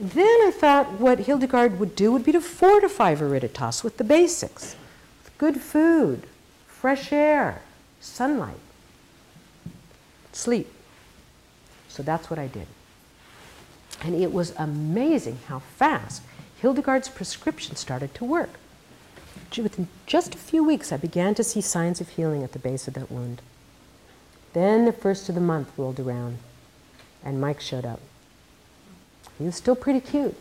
[0.00, 4.76] Then I thought what Hildegard would do would be to fortify Viriditas with the basics
[5.24, 6.24] with good food,
[6.66, 7.62] fresh air,
[8.00, 8.60] sunlight,
[10.32, 10.72] sleep.
[11.88, 12.68] So that's what I did.
[14.02, 16.22] And it was amazing how fast
[16.60, 18.50] Hildegard's prescription started to work.
[19.56, 22.86] Within just a few weeks, I began to see signs of healing at the base
[22.86, 23.42] of that wound.
[24.52, 26.38] Then the first of the month rolled around,
[27.24, 28.00] and Mike showed up.
[29.38, 30.34] He was still pretty cute,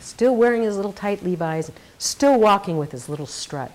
[0.00, 3.70] still wearing his little tight Levi's, still walking with his little strut.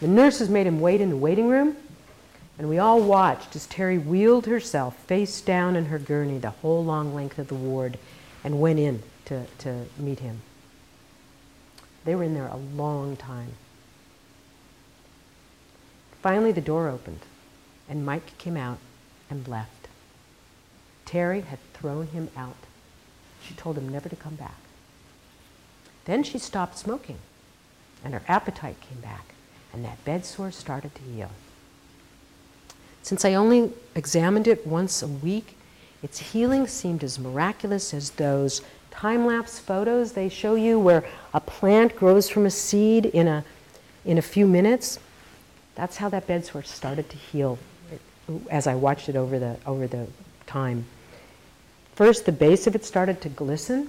[0.00, 1.76] The nurses made him wait in the waiting room,
[2.58, 6.84] and we all watched as Terry wheeled herself face down in her gurney the whole
[6.84, 7.98] long length of the ward
[8.44, 10.40] and went in to, to meet him.
[12.04, 13.52] They were in there a long time.
[16.20, 17.20] Finally, the door opened,
[17.88, 18.78] and Mike came out
[19.28, 19.88] and left.
[21.04, 22.56] Terry had thrown him out.
[23.46, 24.58] She told him never to come back.
[26.04, 27.18] Then she stopped smoking,
[28.04, 29.34] and her appetite came back,
[29.72, 31.30] and that bed sore started to heal.
[33.02, 35.56] Since I only examined it once a week,
[36.02, 41.40] its healing seemed as miraculous as those time lapse photos they show you where a
[41.40, 43.44] plant grows from a seed in a,
[44.04, 44.98] in a few minutes.
[45.74, 47.58] That's how that bed sore started to heal
[48.50, 50.06] as I watched it over the, over the
[50.46, 50.86] time.
[52.02, 53.88] First, the base of it started to glisten,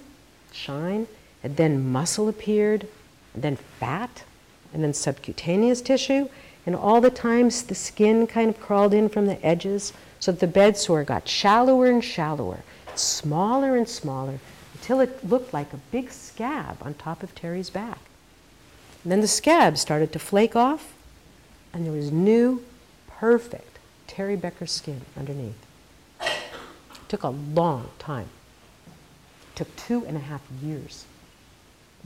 [0.52, 1.08] shine,
[1.44, 2.86] and then muscle appeared,
[3.34, 4.24] and then fat,
[4.72, 6.30] and then subcutaneous tissue,
[6.68, 10.42] and all the times the skin kind of crawled in from the edges so that
[10.42, 12.60] the bed sore got shallower and shallower,
[12.94, 14.38] smaller and smaller,
[14.76, 17.98] until it looked like a big scab on top of Terry's back.
[19.04, 20.94] And then the scab started to flake off,
[21.74, 22.64] and there was new,
[23.08, 25.66] perfect Terry Becker skin underneath.
[27.14, 28.26] Took a long time.
[29.54, 31.06] Took two and a half years.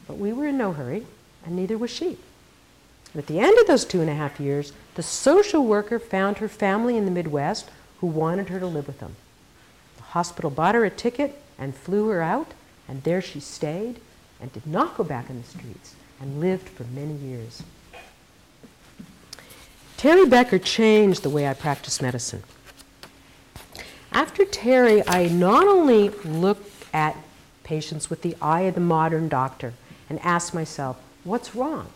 [0.06, 1.06] But we were in no hurry,
[1.46, 2.18] and neither was she.
[3.16, 6.50] At the end of those two and a half years, the social worker found her
[6.50, 7.70] family in the Midwest
[8.02, 9.16] who wanted her to live with them.
[9.96, 12.52] The hospital bought her a ticket and flew her out,
[12.86, 14.02] and there she stayed
[14.42, 17.64] and did not go back in the streets and lived for many years.
[19.96, 22.44] Terry Becker changed the way I practice medicine.
[24.18, 27.16] After Terry, I not only looked at
[27.62, 29.76] patients with the eye of the modern doctor
[30.10, 31.90] and asked myself, what's wrong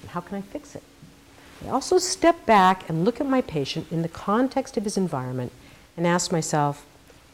[0.00, 0.84] and how can I fix it?
[1.66, 5.50] I also step back and look at my patient in the context of his environment
[5.96, 6.86] and ask myself,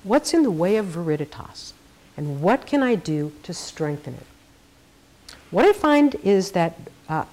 [0.05, 1.75] what's in the way of viriditas
[2.17, 5.37] and what can I do to strengthen it?
[5.51, 6.79] What I find is that
[7.11, 7.27] uh,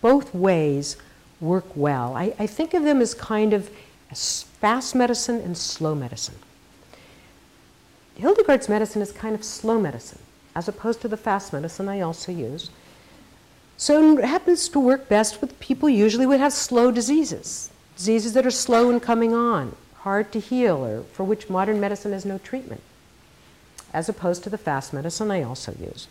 [0.00, 0.96] both ways
[1.40, 2.14] work well.
[2.14, 3.68] I, I think of them as kind of
[4.14, 6.36] fast medicine and slow medicine.
[8.16, 10.18] Hildegard's medicine is kind of slow medicine,
[10.54, 12.70] as opposed to the fast medicine I also use.
[13.76, 18.46] So it happens to work best with people usually would have slow diseases, diseases that
[18.46, 22.38] are slow in coming on, hard to heal, or for which modern medicine has no
[22.38, 22.82] treatment,
[23.92, 26.06] as opposed to the fast medicine I also use,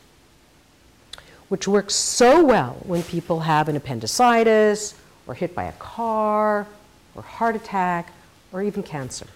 [1.49, 4.95] which works so well when people have an appendicitis,
[5.27, 6.67] or hit by a car,
[7.15, 8.11] or heart attack,
[8.51, 9.27] or even cancer,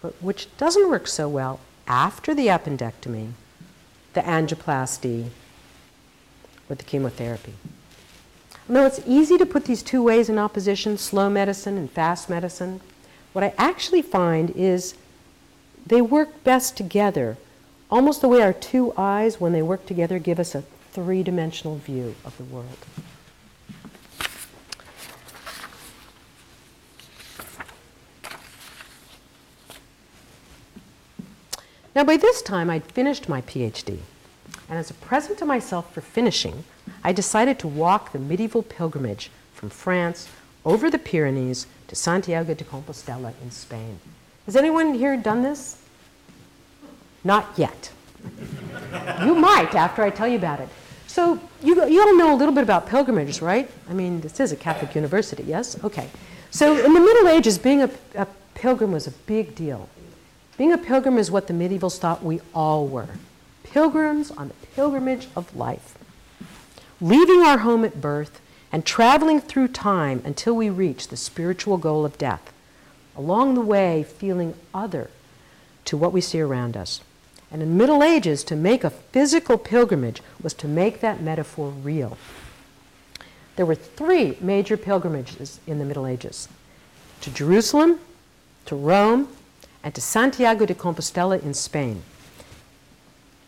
[0.00, 3.32] but which doesn't work so well after the appendectomy,
[4.14, 5.28] the angioplasty,
[6.68, 7.54] or the chemotherapy.
[8.68, 12.80] Now, it's easy to put these two ways in opposition slow medicine and fast medicine.
[13.34, 14.94] What I actually find is
[15.86, 17.36] they work best together,
[17.90, 21.76] almost the way our two eyes, when they work together, give us a three dimensional
[21.76, 22.78] view of the world.
[31.94, 33.98] Now, by this time, I'd finished my PhD.
[34.68, 36.64] And as a present to myself for finishing,
[37.04, 40.28] I decided to walk the medieval pilgrimage from France
[40.64, 44.00] over the Pyrenees to Santiago de Compostela in Spain.
[44.46, 45.80] Has anyone here done this?
[47.22, 47.90] Not yet.
[49.24, 50.68] you might after I tell you about it.
[51.06, 53.70] So, you, you all know a little bit about pilgrimages, right?
[53.88, 55.82] I mean, this is a Catholic university, yes?
[55.84, 56.08] Okay.
[56.50, 59.88] So, in the Middle Ages, being a, a pilgrim was a big deal.
[60.56, 63.08] Being a pilgrim is what the medievals thought we all were
[63.64, 65.98] pilgrims on the pilgrimage of life,
[67.00, 68.40] leaving our home at birth
[68.70, 72.52] and traveling through time until we reach the spiritual goal of death,
[73.16, 75.10] along the way feeling other
[75.84, 77.00] to what we see around us.
[77.50, 81.70] And in the Middle Ages, to make a physical pilgrimage was to make that metaphor
[81.70, 82.16] real.
[83.56, 86.48] There were three major pilgrimages in the Middle Ages
[87.22, 87.98] to Jerusalem,
[88.66, 89.28] to Rome,
[89.84, 92.02] and to Santiago de Compostela in Spain.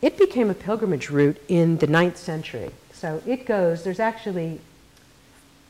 [0.03, 2.71] It became a pilgrimage route in the ninth century.
[2.93, 4.61] So it goes, there's actually,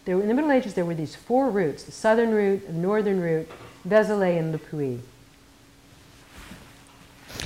[0.05, 3.21] there, in the Middle Ages, there were these four routes the southern route, the northern
[3.21, 3.49] route,
[3.89, 4.99] Vézelay, and Le Puy.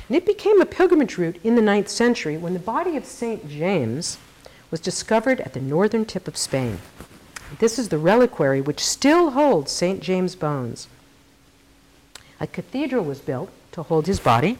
[0.09, 3.49] And it became a pilgrimage route in the ninth century when the body of St.
[3.49, 4.18] James
[4.71, 6.79] was discovered at the northern tip of Spain.
[7.59, 10.01] This is the reliquary which still holds St.
[10.01, 10.89] James' bones.
[12.41, 14.59] A cathedral was built to hold his body,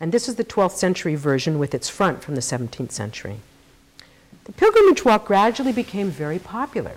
[0.00, 3.36] and this is the 12th century version with its front from the 17th century.
[4.44, 6.96] The pilgrimage walk gradually became very popular.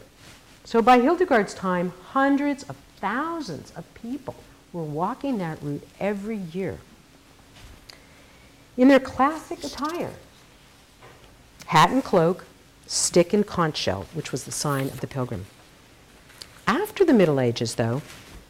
[0.64, 4.36] So by Hildegard's time, hundreds of thousands of people
[4.74, 6.80] were walking that route every year.
[8.78, 10.14] In their classic attire,
[11.68, 12.46] hat and cloak,
[12.88, 15.46] stick and conch shell, which was the sign of the pilgrim.
[16.68, 18.02] After the Middle Ages, though,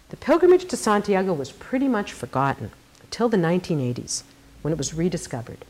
[0.09, 4.23] the pilgrimage to Santiago was pretty much forgotten until the 1980s
[4.61, 5.65] when it was rediscovered.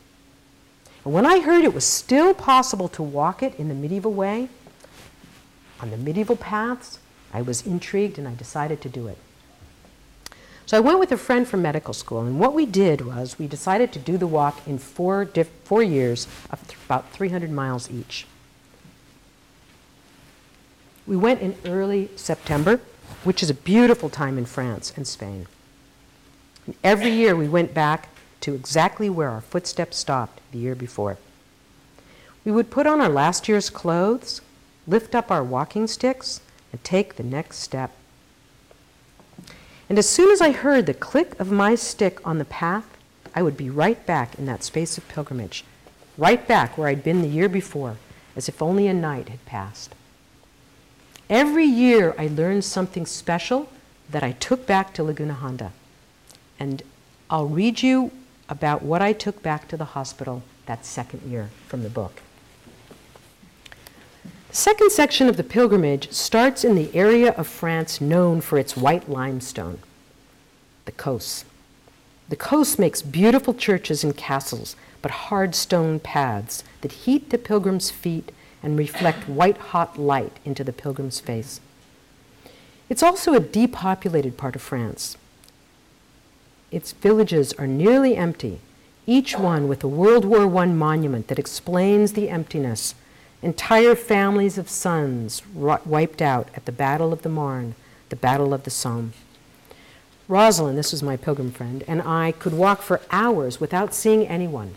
[1.04, 4.48] And when I heard it was still possible to walk it in the medieval way,
[5.80, 6.98] on the medieval paths,
[7.32, 9.18] I was intrigued and I decided to do it.
[10.66, 13.48] So I went with a friend from medical school, and what we did was we
[13.48, 17.90] decided to do the walk in four, diff- four years of th- about 300 miles
[17.90, 18.24] each.
[21.08, 22.80] We went in early September,
[23.24, 25.46] which is a beautiful time in France and Spain.
[26.66, 28.08] And every year we went back
[28.40, 31.18] to exactly where our footsteps stopped the year before.
[32.44, 34.40] We would put on our last year's clothes,
[34.86, 36.40] lift up our walking sticks,
[36.72, 37.92] and take the next step.
[39.88, 42.86] And as soon as I heard the click of my stick on the path,
[43.34, 45.64] I would be right back in that space of pilgrimage,
[46.16, 47.96] right back where I'd been the year before,
[48.36, 49.94] as if only a night had passed.
[51.30, 53.68] Every year I learned something special
[54.10, 55.70] that I took back to Laguna Honda.
[56.58, 56.82] And
[57.30, 58.10] I'll read you
[58.48, 62.20] about what I took back to the hospital that second year from the book.
[64.48, 68.76] The second section of the pilgrimage starts in the area of France known for its
[68.76, 69.78] white limestone,
[70.86, 71.44] the Causse.
[72.28, 77.92] The Causse makes beautiful churches and castles, but hard stone paths that heat the pilgrim's
[77.92, 81.60] feet and reflect white hot light into the pilgrim's face.
[82.88, 85.16] It's also a depopulated part of France.
[86.70, 88.60] Its villages are nearly empty,
[89.06, 92.94] each one with a World War I monument that explains the emptiness.
[93.42, 97.74] Entire families of sons wiped out at the Battle of the Marne,
[98.10, 99.14] the Battle of the Somme.
[100.28, 104.74] Rosalind, this was my pilgrim friend, and I could walk for hours without seeing anyone,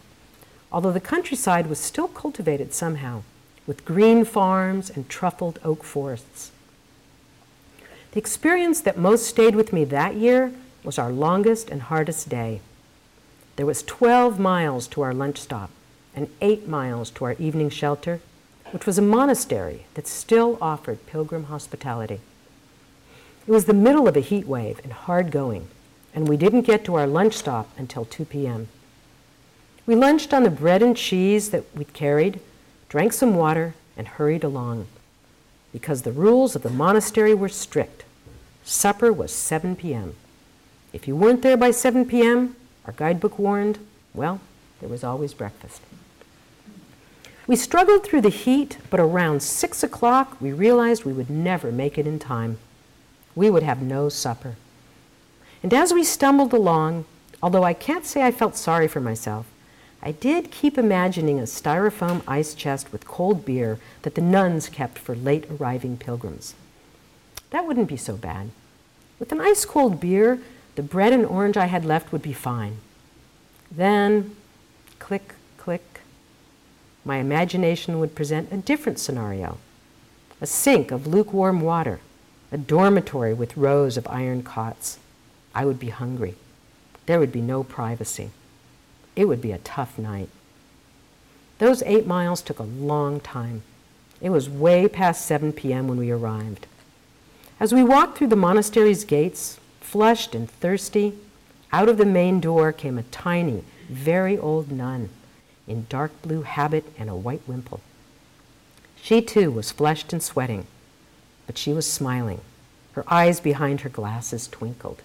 [0.72, 3.22] although the countryside was still cultivated somehow,
[3.66, 6.52] with green farms and truffled oak forests.
[8.12, 10.52] The experience that most stayed with me that year
[10.84, 12.62] was our longest and hardest day.
[13.56, 15.70] There was 12 miles to our lunch stop
[16.16, 18.20] and 8 miles to our evening shelter,
[18.72, 22.20] which was a monastery that still offered pilgrim hospitality.
[23.48, 25.68] It was the middle of a heat wave and hard going,
[26.14, 28.68] and we didn't get to our lunch stop until 2 p.m.
[29.86, 32.40] We lunched on the bread and cheese that we'd carried,
[32.94, 34.86] drank some water, and hurried along.
[35.72, 38.04] Because the rules of the monastery were strict.
[38.64, 40.14] Supper was 7 p.m.
[40.94, 43.80] If you weren't there by 7 p.m., our guidebook warned,
[44.14, 44.42] well,
[44.80, 45.82] there was always breakfast.
[47.48, 51.98] We struggled through the heat, but around 6 o'clock we realized we would never make
[51.98, 52.60] it in time.
[53.34, 54.54] We would have no supper.
[55.64, 57.06] And as we stumbled along,
[57.42, 59.48] although I can't say I felt sorry for myself,
[60.06, 65.00] I did keep imagining a styrofoam ice chest with cold beer that the nuns kept
[65.00, 66.56] for late arriving pilgrims.
[67.52, 68.50] That wouldn't be so bad.
[69.18, 70.42] With an ice cold beer,
[70.76, 72.80] the bread and orange I had left would be fine.
[73.72, 74.36] Then,
[75.00, 76.02] click, click,
[77.06, 79.58] my imagination would present a different scenario
[80.42, 82.02] a sink of lukewarm water,
[82.52, 85.00] a dormitory with rows of iron cots.
[85.56, 86.36] I would be hungry.
[87.06, 88.32] There would be no privacy.
[89.16, 90.30] It would be a tough night.
[91.60, 93.62] Those eight miles took a long time.
[94.22, 95.88] It was way past 7 p.m.
[95.88, 96.68] when we arrived.
[97.60, 101.14] As we walked through the monastery's gates, flushed and thirsty,
[101.72, 105.10] out of the main door came a tiny, very old nun
[105.68, 107.82] in dark blue habit and a white wimple.
[109.02, 110.66] She too was flushed and sweating,
[111.46, 112.42] but she was smiling.
[112.94, 115.02] Her eyes behind her glasses twinkled.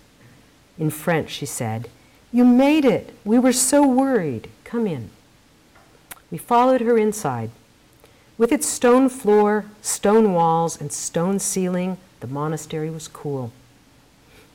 [0.78, 1.88] In French, she said,
[2.32, 3.14] You made it.
[3.24, 4.48] We were so worried.
[4.64, 5.10] Come in.
[6.30, 7.50] We followed her inside.
[8.36, 13.52] With its stone floor, stone walls, and stone ceiling, the monastery was cool.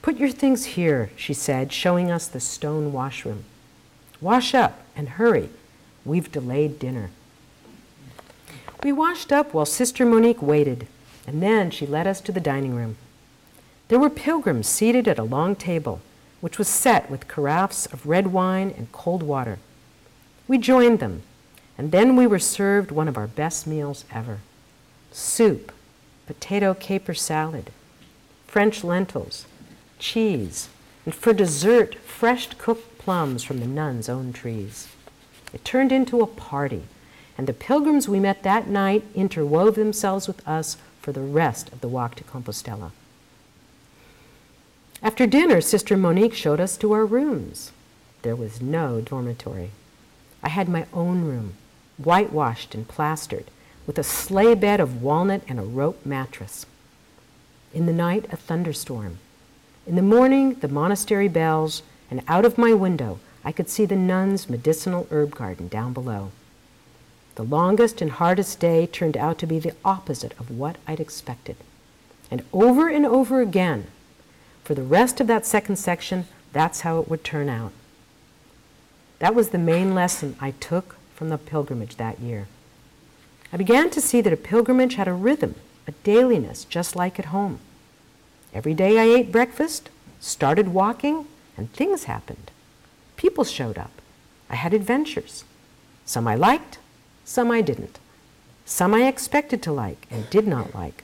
[0.01, 3.45] Put your things here, she said, showing us the stone washroom.
[4.21, 5.49] Wash up and hurry.
[6.05, 7.09] We've delayed dinner.
[8.83, 10.87] We washed up while Sister Monique waited,
[11.25, 12.97] and then she led us to the dining room.
[13.87, 16.01] There were pilgrims seated at a long table,
[16.43, 19.59] which was set with carafes of red wine and cold water.
[20.45, 21.21] We joined them,
[21.77, 24.39] and then we were served one of our best meals ever
[25.09, 25.71] soup,
[26.27, 27.69] potato caper salad,
[28.45, 29.45] French lentils,
[29.99, 30.67] cheese,
[31.05, 34.89] and for dessert, fresh cooked plums from the nuns' own trees.
[35.53, 36.83] It turned into a party,
[37.37, 41.79] and the pilgrims we met that night interwove themselves with us for the rest of
[41.79, 42.91] the walk to Compostela.
[45.03, 47.73] After dinner, Sister Monique showed us to our rooms.
[48.21, 49.71] There was no dormitory.
[50.41, 51.55] I had my own room,
[51.97, 53.51] whitewashed and plastered,
[53.85, 56.65] with a sleigh bed of walnut and a rope mattress.
[57.73, 59.17] In the night, a thunderstorm.
[59.85, 63.97] In the morning, the monastery bells, and out of my window, I could see the
[63.97, 66.31] nuns' medicinal herb garden down below.
[67.35, 71.57] The longest and hardest day turned out to be the opposite of what I'd expected.
[72.31, 73.87] And over and over again,
[74.63, 77.71] for the rest of that second section, that's how it would turn out.
[79.19, 82.47] That was the main lesson I took from the pilgrimage that year.
[83.51, 85.55] I began to see that a pilgrimage had a rhythm,
[85.87, 87.59] a dailiness, just like at home.
[88.53, 89.89] Every day I ate breakfast,
[90.19, 91.25] started walking,
[91.57, 92.51] and things happened.
[93.15, 93.91] People showed up.
[94.49, 95.43] I had adventures.
[96.05, 96.79] Some I liked,
[97.25, 97.99] some I didn't.
[98.65, 101.03] Some I expected to like and did not like.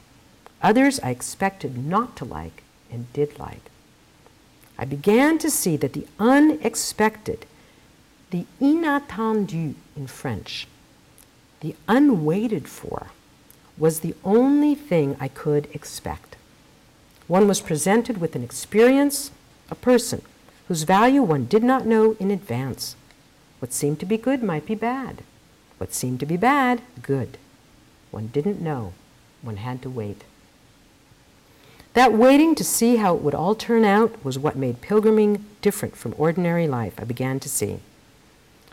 [0.62, 3.70] Others I expected not to like and did like.
[4.78, 7.46] I began to see that the unexpected,
[8.32, 10.68] the inattendu in French,
[11.60, 13.08] the unwaited for,
[13.78, 16.36] was the only thing I could expect.
[17.28, 19.32] One was presented with an experience,
[19.70, 20.22] a person,
[20.68, 22.96] whose value one did not know in advance.
[23.60, 25.24] What seemed to be good might be bad.
[25.78, 27.38] What seemed to be bad, good.
[28.12, 28.94] One didn't know.
[29.42, 30.24] One had to wait.
[32.00, 35.98] That waiting to see how it would all turn out was what made pilgriming different
[35.98, 37.80] from ordinary life, I began to see.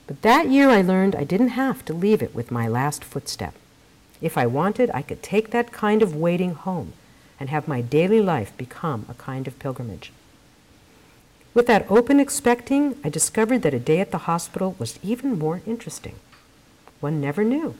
[0.07, 3.55] But that year I learned I didn't have to leave it with my last footstep.
[4.21, 6.93] If I wanted, I could take that kind of waiting home
[7.41, 10.13] and have my daily life become a kind of pilgrimage.
[11.53, 15.63] With that open expecting, I discovered that a day at the hospital was even more
[15.67, 16.15] interesting.
[17.01, 17.75] One never knew.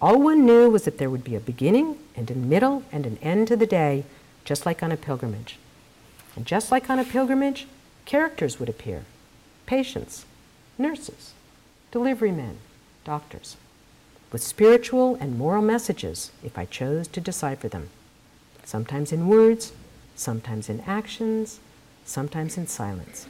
[0.00, 3.18] All one knew was that there would be a beginning and a middle and an
[3.20, 4.04] end to the day,
[4.44, 5.58] just like on a pilgrimage.
[6.36, 7.66] And just like on a pilgrimage,
[8.04, 9.04] characters would appear
[9.66, 10.24] patients,
[10.78, 11.32] nurses,
[11.92, 12.58] delivery men,
[13.04, 13.56] doctors,
[14.32, 17.90] with spiritual and moral messages if I chose to decipher them.
[18.64, 19.72] Sometimes in words,
[20.16, 21.60] sometimes in actions,
[22.04, 23.26] sometimes in silence.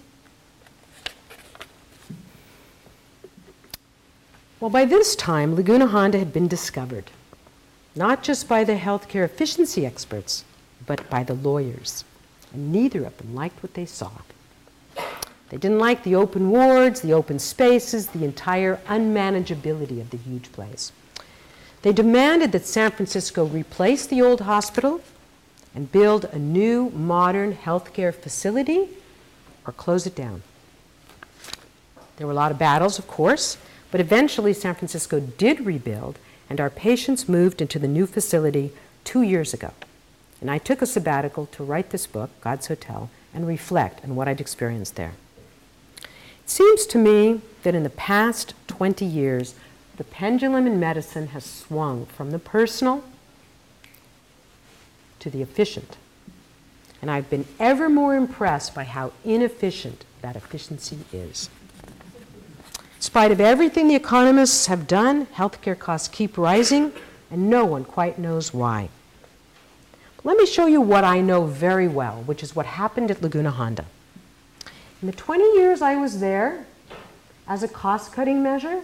[4.60, 7.10] Well, by this time, Laguna Honda had been discovered,
[7.96, 10.44] not just by the healthcare efficiency experts,
[10.86, 12.04] but by the lawyers.
[12.52, 14.10] And neither of them liked what they saw.
[15.50, 20.52] They didn't like the open wards, the open spaces, the entire unmanageability of the huge
[20.52, 20.92] place.
[21.82, 25.00] They demanded that San Francisco replace the old hospital
[25.74, 28.88] and build a new modern healthcare facility
[29.66, 30.42] or close it down.
[32.16, 33.56] There were a lot of battles, of course,
[33.90, 36.18] but eventually San Francisco did rebuild,
[36.48, 38.72] and our patients moved into the new facility
[39.04, 39.72] two years ago.
[40.40, 44.28] And I took a sabbatical to write this book, God's Hotel, and reflect on what
[44.28, 45.12] I'd experienced there.
[45.98, 49.54] It seems to me that in the past 20 years,
[49.96, 53.04] the pendulum in medicine has swung from the personal
[55.18, 55.98] to the efficient.
[57.02, 61.50] And I've been ever more impressed by how inefficient that efficiency is.
[62.96, 66.92] In spite of everything the economists have done, healthcare costs keep rising,
[67.30, 68.88] and no one quite knows why.
[70.22, 73.50] Let me show you what I know very well, which is what happened at Laguna
[73.50, 73.86] Honda.
[75.00, 76.66] In the 20 years I was there,
[77.48, 78.82] as a cost cutting measure,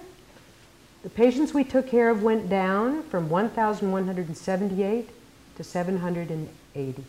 [1.03, 5.11] the patients we took care of went down from 1,178
[5.57, 7.05] to 780.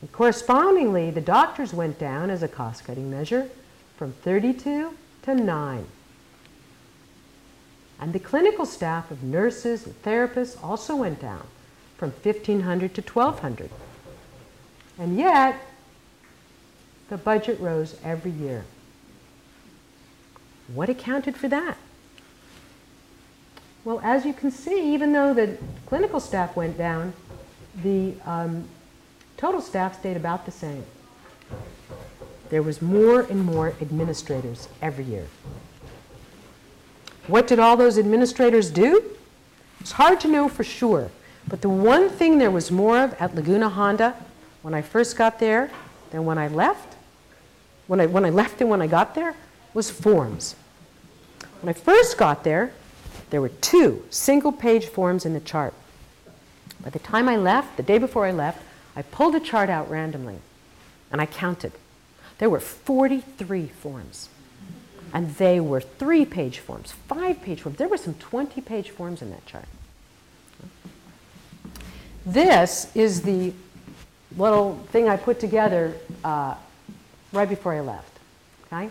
[0.00, 3.48] And correspondingly, the doctors went down as a cost cutting measure
[3.96, 5.86] from 32 to 9.
[8.00, 11.46] And the clinical staff of nurses and therapists also went down
[11.98, 13.70] from 1,500 to 1,200.
[14.98, 15.60] And yet,
[17.10, 18.64] the budget rose every year.
[20.72, 21.76] What accounted for that?
[23.84, 27.12] Well, as you can see, even though the clinical staff went down,
[27.82, 28.64] the um,
[29.36, 30.84] total staff stayed about the same.
[32.50, 35.26] There was more and more administrators every year.
[37.26, 39.02] What did all those administrators do?
[39.80, 41.10] It's hard to know for sure,
[41.48, 44.14] but the one thing there was more of at Laguna Honda
[44.62, 45.70] when I first got there
[46.10, 46.96] than when I left,
[47.86, 49.34] when I, when I left and when I got there,
[49.74, 50.56] was forms.
[51.60, 52.72] When I first got there,
[53.30, 55.74] there were two single page forms in the chart.
[56.80, 58.62] By the time I left, the day before I left,
[58.94, 60.38] I pulled a chart out randomly
[61.10, 61.72] and I counted.
[62.38, 64.28] There were 43 forms.
[65.12, 67.78] And they were three page forms, five page forms.
[67.78, 69.64] There were some 20 page forms in that chart.
[72.28, 73.54] This is the
[74.36, 76.56] little thing I put together uh,
[77.32, 78.18] right before I left.
[78.66, 78.90] Okay?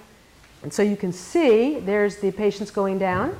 [0.63, 3.37] And so you can see there's the patients going down,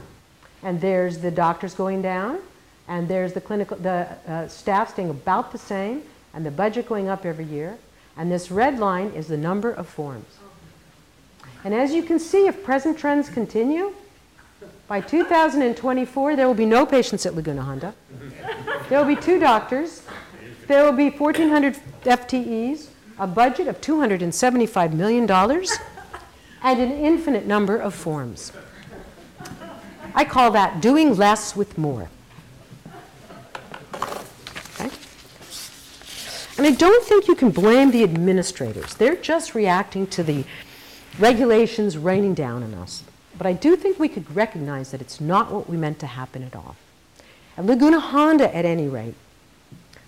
[0.61, 2.39] and there's the doctors going down,
[2.87, 6.03] and there's the clinical the uh, staff staying about the same,
[6.35, 7.75] and the budget going up every year.
[8.17, 10.37] And this red line is the number of forms.
[11.63, 13.93] And as you can see, if present trends continue,
[14.87, 17.93] by 2024, there will be no patients at Laguna Honda.
[18.87, 20.03] There will be two doctors.
[20.67, 22.87] There will be 1,400 FTEs,
[23.19, 28.53] a budget of $275 million, and an infinite number of forms.
[30.15, 32.09] I call that doing less with more.
[34.79, 34.89] Okay?
[36.57, 38.93] And I don't think you can blame the administrators.
[38.95, 40.45] They're just reacting to the
[41.19, 43.03] regulations raining down on us.
[43.37, 46.43] But I do think we could recognize that it's not what we meant to happen
[46.43, 46.75] at all.
[47.57, 49.15] At Laguna Honda, at any rate,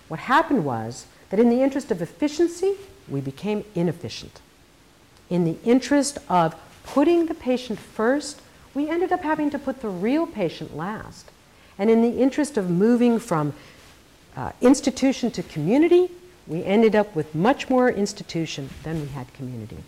[0.08, 2.74] what happened was that in the interest of efficiency,
[3.08, 4.40] we became inefficient.
[5.28, 6.54] In the interest of
[6.84, 8.40] putting the patient first,
[8.74, 11.30] we ended up having to put the real patient last.
[11.78, 13.52] And in the interest of moving from
[14.36, 16.10] uh, institution to community,
[16.46, 19.78] we ended up with much more institution than we had community.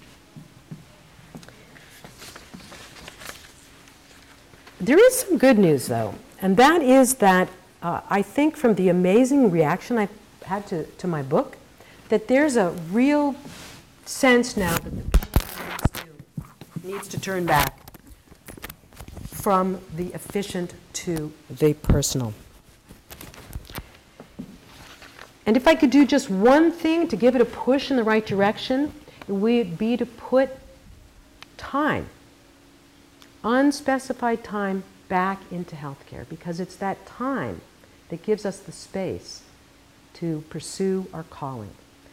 [4.83, 7.49] There is some good news, though, and that is that
[7.85, 10.11] uh, I think from the amazing reaction I've
[10.45, 11.57] had to, to my book,
[12.09, 13.37] that there's a real
[14.07, 16.09] sense now that the PhD
[16.83, 17.79] needs to turn back
[19.27, 22.35] from the efficient to the personal.
[25.47, 28.03] And if I could do just one thing to give it a push in the
[28.03, 28.93] right direction,
[29.29, 30.51] it would be to put
[31.57, 32.09] time
[33.45, 37.61] unspecified time back into healthcare because it's that time
[38.09, 39.43] that gives us the space
[40.15, 41.71] to pursue our calling.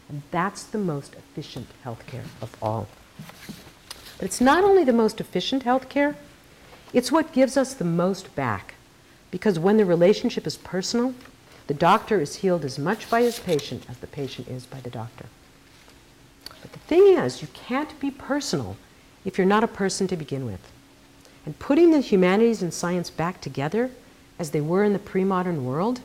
[0.08, 2.88] And that's the most efficient healthcare of all.
[4.18, 6.16] But it's not only the most efficient healthcare,
[6.92, 8.74] it's what gives us the most back.
[9.30, 11.14] Because when the relationship is personal,
[11.68, 14.90] the doctor is healed as much by his patient as the patient is by the
[14.90, 15.26] doctor.
[16.60, 18.76] But the thing is, you can't be personal
[19.24, 20.60] if you're not a person to begin with.
[21.50, 23.90] And putting the humanities and science back together,
[24.38, 26.00] as they were in the pre modern world,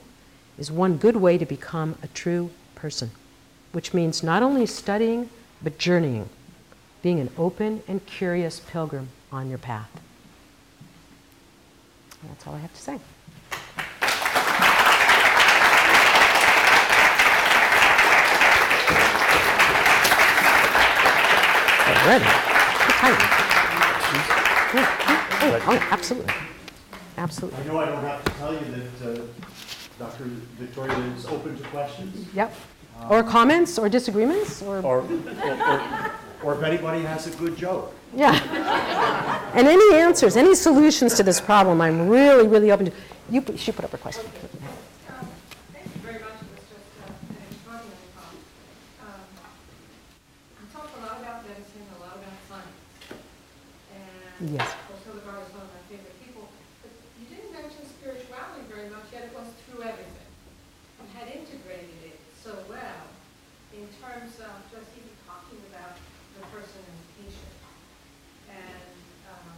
[0.57, 3.11] is one good way to become a true person,
[3.71, 5.29] which means not only studying,
[5.61, 6.29] but journeying,
[7.03, 9.91] being an open and curious pilgrim on your path.
[12.23, 12.99] And that's all I have to say.
[22.07, 22.45] Ready?
[25.47, 26.33] Oh, oh, absolutely.
[27.17, 27.59] Absolutely.
[27.59, 28.59] I know I don't have to tell you
[29.01, 29.21] that uh,
[29.99, 30.23] Dr.
[30.59, 32.53] Victoria is open to questions, Yep.
[33.09, 36.11] Or comments or disagreements or, or, or,
[36.43, 37.93] or if anybody has a good joke.
[38.15, 39.51] yeah.
[39.53, 42.91] And any answers, any solutions to this problem, I'm really, really open to.
[43.29, 44.23] You, p- she put up her question.
[44.25, 46.39] Thank you very much.
[46.41, 48.33] It was just uh, an extraordinary talk.
[49.05, 49.21] Um,
[50.59, 52.79] You talked a lot about medicine, a lot about science.
[53.93, 54.65] And Yes.
[54.71, 56.47] of course, Hildegard is one of my favorite people.
[56.81, 56.91] But
[57.21, 60.25] you didn't mention spirituality very much, yet it was through everything.
[61.01, 63.01] You had integrated it so well
[63.73, 65.97] in terms of just even talking about
[66.37, 67.53] the person and the patient.
[68.53, 68.85] And
[69.33, 69.55] um,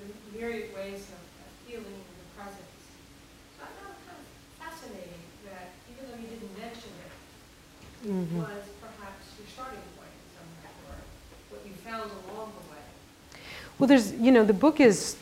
[0.00, 2.80] the myriad ways of of healing in the presence.
[3.58, 5.22] So I found it kind of fascinating
[5.52, 7.12] that even though you didn't mention it,
[8.22, 8.48] it was
[8.80, 10.96] perhaps your starting point in some way, or
[11.50, 13.40] what you found along the way.
[13.78, 15.16] Well, there's, you know, the book is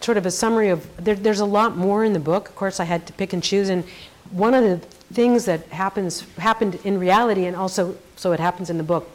[0.00, 2.48] sort of a summary of, there, there's a lot more in the book.
[2.48, 3.68] Of course, I had to pick and choose.
[3.68, 3.84] And
[4.30, 4.78] one of the
[5.12, 9.10] things that happens, happened in reality, and also so it happens in the book,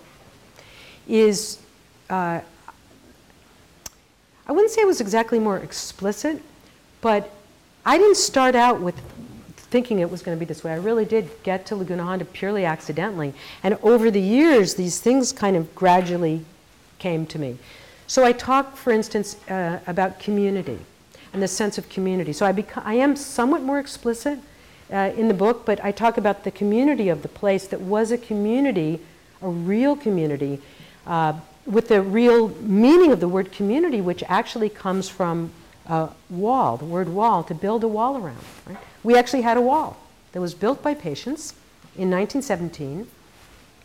[1.07, 1.59] is
[2.09, 2.41] uh,
[4.47, 6.41] I wouldn't say it was exactly more explicit,
[7.01, 7.32] but
[7.86, 8.95] I didn't start out with
[9.76, 10.72] thinking it was going to be this way.
[10.72, 13.34] I really did get to Laguna Honda purely accidentally.
[13.62, 16.46] And over the years, these things kind of gradually
[16.98, 17.58] came to me.
[18.08, 20.80] So I talk, for instance, uh, about community
[21.34, 22.32] and the sense of community.
[22.32, 24.40] So I, I am somewhat more explicit
[24.94, 28.12] uh, in the book, but I talk about the community of the place that was
[28.12, 29.02] a community,
[29.42, 30.62] a real community,
[31.06, 31.34] uh,
[31.66, 35.52] with the real meaning of the word community, which actually comes from
[35.86, 38.46] uh, wall, the word wall, to build a wall around.
[38.66, 38.78] Right?
[39.06, 39.97] We actually had a wall
[40.32, 41.53] that was built by patients
[41.95, 43.08] in 1917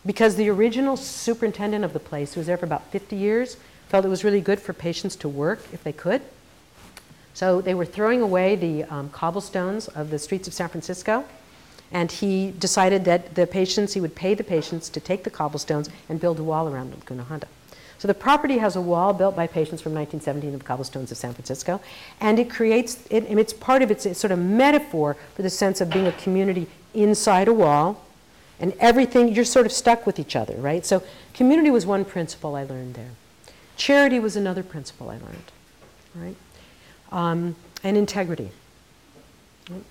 [0.03, 3.57] because the original superintendent of the place, who was there for about 50 years,
[3.87, 6.23] felt it was really good for patients to work if they could.
[7.35, 11.23] So they were throwing away the um, cobblestones of the streets of San Francisco,
[11.91, 15.87] and he decided that the patients, he would pay the patients to take the cobblestones
[16.09, 17.47] and build a wall around Laguna Honda.
[18.01, 21.33] So the property has a wall built by patients from 1917 of cobblestones of San
[21.35, 21.79] Francisco,
[22.19, 25.51] and it creates, it, and it's part of its it's sort of metaphor for the
[25.51, 28.03] sense of being a community inside a wall,
[28.59, 30.83] and everything, you're sort of stuck with each other, right?
[30.83, 31.03] So
[31.35, 33.11] community was one principle I learned there.
[33.77, 35.51] Charity was another principle I learned,
[36.15, 36.35] right?
[37.11, 38.49] Um, and integrity.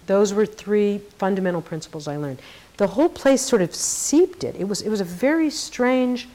[0.09, 2.43] Those were three fundamental principles I learned.
[2.77, 4.57] The whole place sort of seeped it.
[4.57, 6.27] It was, it was a very strange,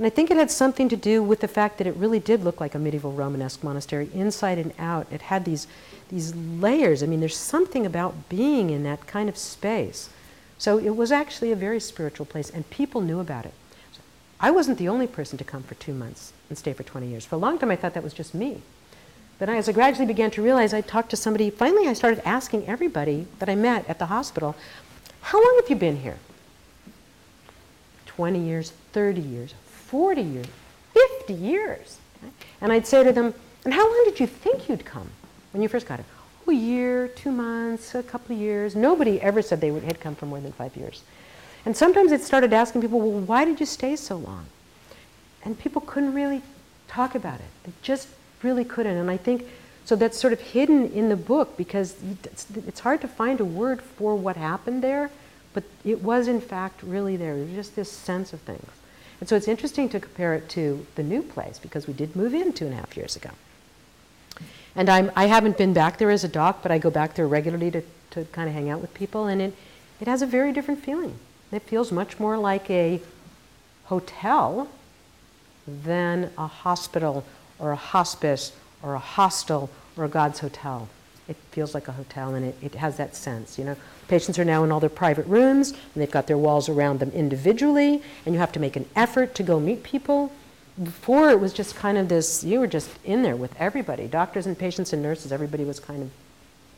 [0.00, 2.42] and I think it had something to do with the fact that it really did
[2.42, 5.06] look like a medieval Romanesque monastery, inside and out.
[5.12, 5.66] It had these,
[6.08, 7.02] these layers.
[7.02, 10.08] I mean, there's something about being in that kind of space.
[10.56, 13.52] So it was actually a very spiritual place, and people knew about it.
[14.40, 17.26] I wasn't the only person to come for two months and stay for 20 years.
[17.26, 18.62] For a long time, I thought that was just me.
[19.38, 21.50] But as I gradually began to realize, I talked to somebody.
[21.50, 24.56] Finally, I started asking everybody that I met at the hospital,
[25.20, 26.16] How long have you been here?
[28.06, 29.54] 20 years, 30 years,
[29.90, 30.46] 40 years,
[30.94, 31.98] 50 years.
[32.60, 33.34] And I'd say to them,
[33.64, 35.10] And how long did you think you'd come
[35.52, 36.06] when you first got it?
[36.46, 38.76] Oh, a year, two months, a couple of years.
[38.76, 41.02] Nobody ever said they would, had come for more than five years.
[41.64, 44.46] And sometimes it started asking people, Well, why did you stay so long?
[45.44, 46.42] And people couldn't really
[46.86, 47.46] talk about it.
[47.64, 48.08] They just
[48.42, 48.96] really couldn't.
[48.96, 49.46] And I think
[49.84, 51.96] so that's sort of hidden in the book because
[52.66, 55.10] it's, hard to find a word for what happened there,
[55.52, 57.44] but it was in fact really there.
[57.54, 58.70] Just this sense of things.
[59.20, 62.34] And so it's interesting to compare it to the new place because we did move
[62.34, 63.30] in two and a half years ago.
[64.74, 67.28] And I'm, I haven't been back there as a doc, but I go back there
[67.28, 69.54] regularly to, to kind of hang out with people, and it,
[70.00, 71.16] it has a very different feeling.
[71.52, 73.00] It feels much more like a
[73.84, 74.68] hotel
[75.66, 77.24] than a hospital
[77.58, 78.52] or a hospice
[78.82, 80.88] or a hostel or a God's hotel.
[81.30, 83.76] It feels like a hotel and it, it has that sense, you know.
[84.08, 87.10] Patients are now in all their private rooms and they've got their walls around them
[87.10, 90.32] individually and you have to make an effort to go meet people.
[90.82, 94.44] Before it was just kind of this, you were just in there with everybody, doctors
[94.46, 96.10] and patients and nurses, everybody was kind of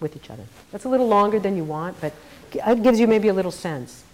[0.00, 0.44] with each other.
[0.70, 2.12] That's a little longer than you want, but
[2.52, 4.04] it gives you maybe a little sense.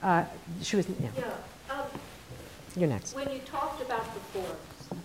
[0.00, 0.24] Uh,
[0.62, 1.08] she was, yeah.
[1.18, 1.24] Yeah,
[1.70, 1.84] um,
[2.76, 3.14] You're next.
[3.16, 5.02] when you talked about the forms,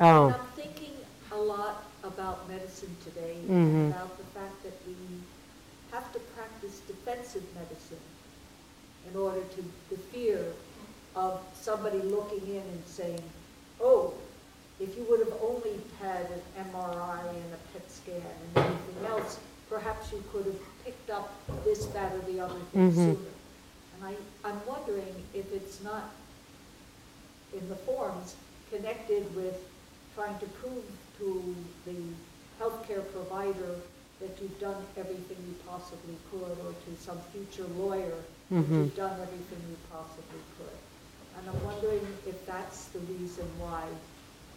[0.00, 0.28] Oh.
[0.30, 0.92] I'm thinking
[1.32, 3.50] a lot about medicine today, Mhm.
[3.50, 4.94] and about the fact that we
[5.90, 8.00] have to practice defensive medicine
[9.10, 10.52] in order to, the fear
[11.16, 13.22] of somebody looking in and saying,
[13.80, 14.14] oh,
[14.80, 16.42] if you would have only had an
[16.72, 18.16] MRI and a PET scan
[18.54, 19.38] and everything else,
[19.70, 21.32] perhaps you could have picked up
[21.64, 22.94] this, that, or the other thing Mhm.
[22.94, 23.30] sooner.
[23.94, 24.16] And I,
[24.48, 26.10] I'm wondering if it's not
[27.52, 28.34] in the forms
[28.70, 29.56] connected with
[30.16, 30.84] trying to prove
[31.18, 31.54] to
[31.86, 31.96] the
[32.60, 33.76] healthcare provider
[34.20, 38.14] that you've done everything you possibly could, or to some future lawyer
[38.50, 38.70] that Mhm.
[38.84, 40.78] you've done everything you possibly could.
[41.36, 43.84] And I'm wondering if that's the reason why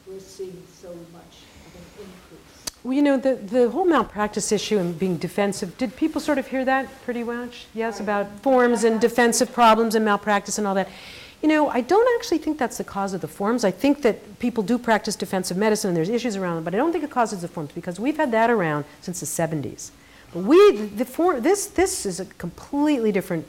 [0.07, 2.73] we're seeing so much of an increase.
[2.83, 6.47] Well, you know, the, the whole malpractice issue and being defensive, did people sort of
[6.47, 7.65] hear that pretty much?
[7.73, 10.87] Yes, about forms and defensive problems and malpractice and all that.
[11.41, 13.63] You know, I don't actually think that's the cause of the forms.
[13.63, 16.77] I think that people do practice defensive medicine and there's issues around them, but I
[16.77, 19.91] don't think it causes the forms because we've had that around since the 70s.
[20.33, 23.45] But we, the form, this, this is a completely different,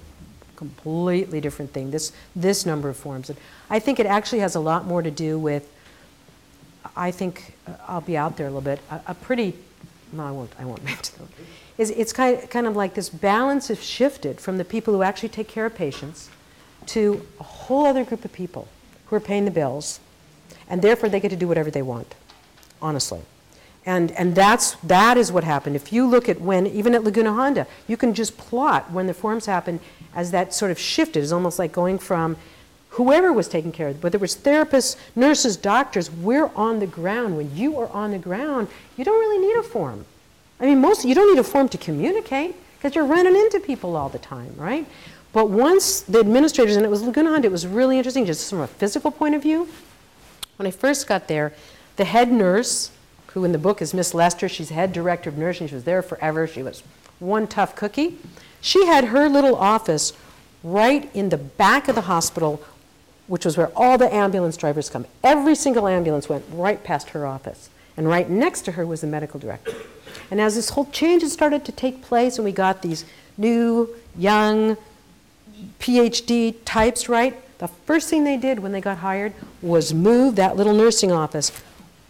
[0.57, 3.31] completely different thing, this, this number of forms.
[3.31, 3.39] And
[3.71, 5.69] I think it actually has a lot more to do with
[6.97, 8.81] I think uh, I'll be out there a little bit.
[8.91, 9.57] A, a pretty,
[10.13, 10.51] no, I won't.
[10.59, 11.29] I won't mention them.
[11.79, 15.29] Is it's kind kind of like this balance has shifted from the people who actually
[15.29, 16.29] take care of patients
[16.89, 18.69] to a whole other group of people
[19.07, 20.01] who are paying the bills,
[20.69, 22.15] and therefore they get to do whatever they want.
[22.81, 23.21] Honestly.
[23.87, 25.75] And, and that's, that is what happened.
[25.75, 29.15] If you look at when, even at Laguna Honda, you can just plot when the
[29.15, 29.81] forms happened
[30.15, 31.23] as that sort of shifted.
[31.23, 32.37] It's almost like going from
[32.91, 37.37] whoever was taking care of whether it was therapists, nurses, doctors, we're on the ground.
[37.37, 40.05] When you are on the ground, you don't really need a form.
[40.61, 43.97] I mean, most you don't need a form to communicate because you're running into people
[43.97, 44.87] all the time, right?
[45.33, 48.61] But once the administrators, and it was Laguna Honda, it was really interesting just from
[48.61, 49.69] a physical point of view.
[50.57, 51.53] When I first got there,
[51.97, 52.91] the head nurse,
[53.29, 56.03] who in the book is Miss Lester, she's head director of nursing, she was there
[56.03, 56.83] forever, she was
[57.19, 58.19] one tough cookie.
[58.61, 60.13] She had her little office
[60.65, 62.63] right in the back of the hospital,
[63.27, 65.07] which was where all the ambulance drivers come.
[65.23, 67.69] Every single ambulance went right past her office.
[67.97, 69.75] And right next to her was the medical director.
[70.31, 73.05] And as this whole change had started to take place, and we got these
[73.37, 74.77] new, young,
[75.81, 77.37] PhD types, right?
[77.59, 81.51] The first thing they did when they got hired was move that little nursing office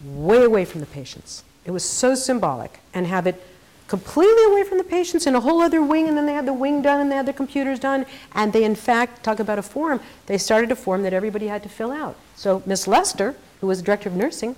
[0.03, 1.43] way away from the patients.
[1.65, 3.43] It was so symbolic, and have it
[3.87, 6.53] completely away from the patients in a whole other wing, and then they had the
[6.53, 9.63] wing done and they had the computers done, and they, in fact, talk about a
[9.63, 12.15] form, they started a form that everybody had to fill out.
[12.35, 14.55] So Miss Lester, who was director of nursing,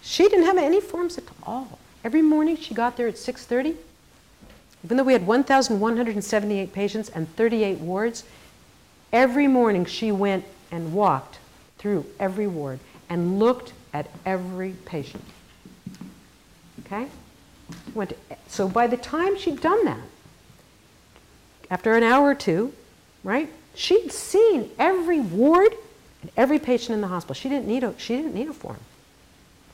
[0.00, 1.78] she didn't have any forms at all.
[2.04, 3.76] Every morning she got there at 6:30.
[4.84, 8.24] Even though we had 1,178 patients and 38 wards,
[9.12, 11.38] every morning she went and walked
[11.78, 15.24] through every ward and looked at every patient.
[16.86, 17.06] Okay?
[17.94, 18.16] Went to,
[18.48, 20.00] so by the time she'd done that,
[21.70, 22.72] after an hour or two,
[23.24, 25.72] right, she'd seen every ward
[26.22, 27.34] and every patient in the hospital.
[27.34, 28.78] She didn't need a, she didn't need a form.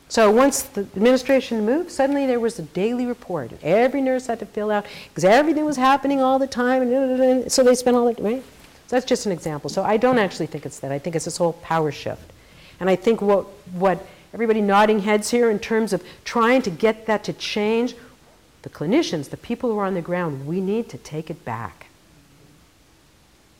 [0.09, 3.51] So once the administration moved, suddenly there was a daily report.
[3.51, 6.83] and Every nurse had to fill out because everything was happening all the time.
[6.91, 8.43] And so they spent all that, right?
[8.87, 9.69] So that's just an example.
[9.69, 10.93] So I don't actually think it's that.
[10.93, 12.33] I think it's this whole power shift.
[12.81, 14.03] And I think what, what
[14.33, 17.95] everybody nodding heads here in terms of trying to get that to change,
[18.63, 21.89] the clinicians, the people who are on the ground, we need to take it back.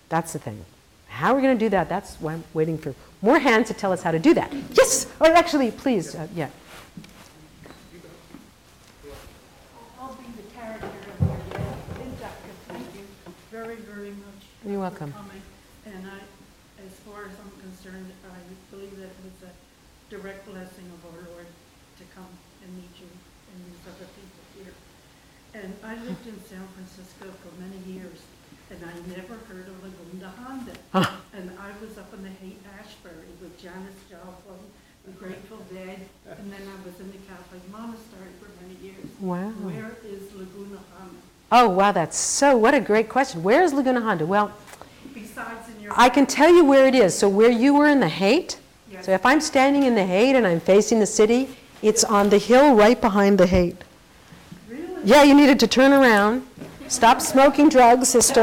[0.09, 0.65] That's the thing.
[1.09, 1.89] How are we going to do that?
[1.89, 4.53] That's why I'm waiting for more hands to tell us how to do that.
[4.73, 5.07] Yes!
[5.21, 6.49] Oh, actually, please, uh, yeah.
[10.01, 12.53] I'll be the character of your inductor.
[12.69, 13.05] Thank you
[13.51, 14.47] very, very much.
[14.65, 15.13] You're welcome.
[15.13, 15.43] coming.
[15.87, 16.21] And I,
[16.87, 18.39] as far as I'm concerned, I
[18.71, 19.53] believe that it was a
[20.15, 21.47] direct blessing of our Lord
[21.99, 22.31] to come
[22.63, 24.75] and meet you and these other people here.
[25.55, 28.23] And I lived in San Francisco for many years,
[28.71, 30.73] and I never heard of Laguna Honda.
[31.35, 34.59] And I was up in the Haight-Ashbury with Janis Joplin,
[35.07, 36.01] the Grateful Dead,
[36.39, 39.05] and then I was in the Catholic monastery for many years.
[39.21, 39.51] Wow.
[39.67, 41.15] Where is Laguna Honda?
[41.51, 43.43] Oh, wow, that's so, what a great question.
[43.43, 44.27] Where is Laguna Honda?
[44.27, 44.53] Well,
[45.15, 45.93] Besides in your.
[45.97, 47.17] I can tell you where it is.
[47.17, 48.59] So where you were in the Haight,
[48.91, 49.07] Yes.
[49.07, 52.39] so if I'm standing in the Haight and I'm facing the city, it's on the
[52.39, 53.77] hill right behind the Haight.
[54.69, 54.85] Really?
[55.05, 56.47] Yeah, you needed to turn around.
[56.89, 58.41] Stop smoking drugs, sister.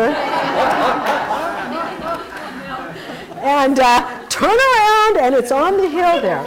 [3.46, 6.44] and uh, turn around, and it's on the hill there.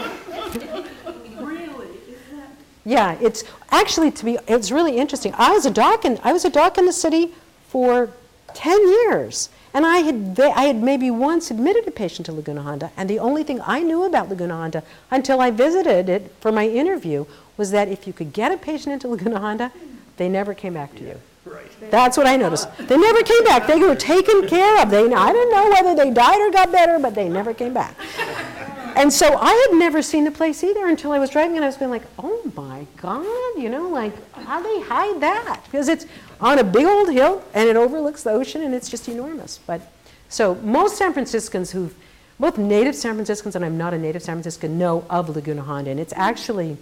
[1.40, 1.86] Really?
[1.86, 2.50] Is that?
[2.84, 4.38] Yeah, it's actually to be.
[4.46, 5.34] It's really interesting.
[5.36, 7.34] I was a doc in I was a doc in the city
[7.68, 8.10] for
[8.54, 12.90] ten years, and I had I had maybe once admitted a patient to Laguna Honda,
[12.96, 16.68] and the only thing I knew about Laguna Honda until I visited it for my
[16.68, 17.26] interview
[17.56, 19.72] was that if you could get a patient into Laguna Honda,
[20.16, 21.20] they never came back to you.
[21.90, 22.68] That's what I noticed.
[22.76, 23.66] They never came back.
[23.66, 24.90] They were taken care of.
[24.90, 27.94] They, I don't know whether they died or got better, but they never came back.
[28.96, 31.68] And so I had never seen the place either until I was driving and I
[31.68, 33.24] was being like, oh my God,
[33.56, 35.60] you know, like, how they hide that?
[35.64, 36.04] Because it's
[36.40, 39.60] on a big old hill and it overlooks the ocean and it's just enormous.
[39.66, 39.82] But
[40.28, 41.94] so most San Franciscans who've,
[42.40, 45.92] both native San Franciscans and I'm not a native San Franciscan, know of Laguna Honda.
[45.92, 46.76] And it's actually,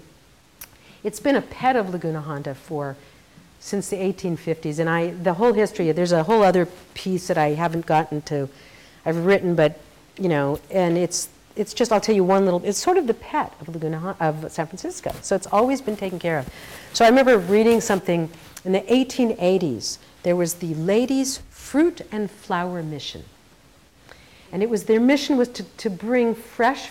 [1.04, 2.96] it's been a pet of Laguna Honda for
[3.60, 4.78] since the 1850s.
[4.78, 8.48] And I, the whole history, there's a whole other piece that I haven't gotten to,
[9.04, 9.80] I've written, but,
[10.18, 13.14] you know, and it's, it's just, I'll tell you one little, it's sort of the
[13.14, 15.12] pet of Laguna, of San Francisco.
[15.22, 16.48] So it's always been taken care of.
[16.92, 18.30] So I remember reading something
[18.64, 19.98] in the 1880s.
[20.22, 23.24] There was the Ladies' Fruit and Flower Mission.
[24.52, 26.90] And it was their mission was to, to bring fresh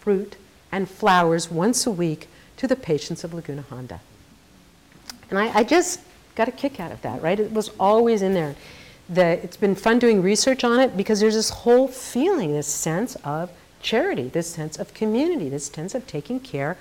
[0.00, 0.36] fruit
[0.72, 4.00] and flowers once a week to the patients of Laguna Honda.
[5.34, 6.00] And I, I just
[6.36, 7.38] got a kick out of that, right?
[7.38, 8.54] It was always in there.
[9.08, 13.16] The, it's been fun doing research on it because there's this whole feeling, this sense
[13.24, 13.50] of
[13.82, 16.78] charity, this sense of community, this sense of taking care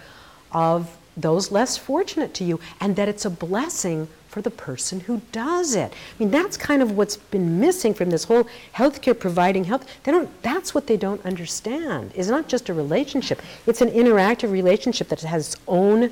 [0.51, 5.21] of those less fortunate to you, and that it's a blessing for the person who
[5.31, 5.91] does it.
[5.91, 9.85] I mean, that's kind of what's been missing from this whole healthcare providing health.
[10.03, 12.11] They don't, that's what they don't understand.
[12.15, 16.11] It's not just a relationship, it's an interactive relationship that has its own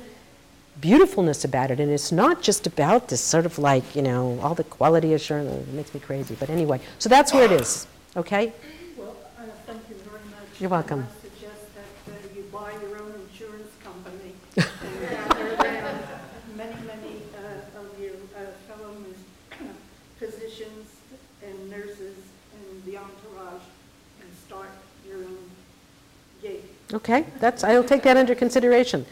[0.80, 1.80] beautifulness about it.
[1.80, 5.50] And it's not just about this sort of like, you know, all the quality assurance.
[5.68, 6.36] It makes me crazy.
[6.38, 7.86] But anyway, so that's where it is.
[8.16, 8.52] Okay?
[8.96, 10.60] Well, uh, thank you very much.
[10.60, 11.06] You're welcome.
[11.08, 15.98] I suggest that uh, you buy your own insurance company and gather around
[16.56, 18.94] many, many uh, of your uh, fellow
[20.18, 20.88] physicians
[21.44, 22.16] and nurses
[22.54, 23.62] and the entourage
[24.20, 24.70] can start
[25.08, 25.38] your own
[26.40, 26.60] gig.
[26.92, 29.06] Okay, that's, I'll take that under consideration.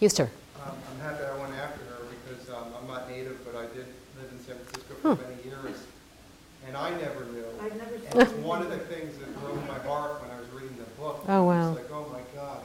[0.00, 0.30] You, sir.
[0.64, 3.86] Um, I'm happy I went after her because um, I'm not native, but I did
[4.20, 5.76] live in San Francisco for many years.
[6.66, 7.44] And I never knew.
[7.60, 10.48] I've never And it's one of the things that broke my heart when I was
[10.50, 11.24] reading the book.
[11.28, 11.70] Oh, wow.
[11.72, 12.64] It's like, oh my gosh,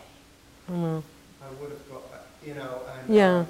[0.71, 1.03] Mm,
[1.43, 2.03] I would have, got-
[2.45, 3.13] you know, and.
[3.13, 3.39] Yeah.
[3.39, 3.47] um,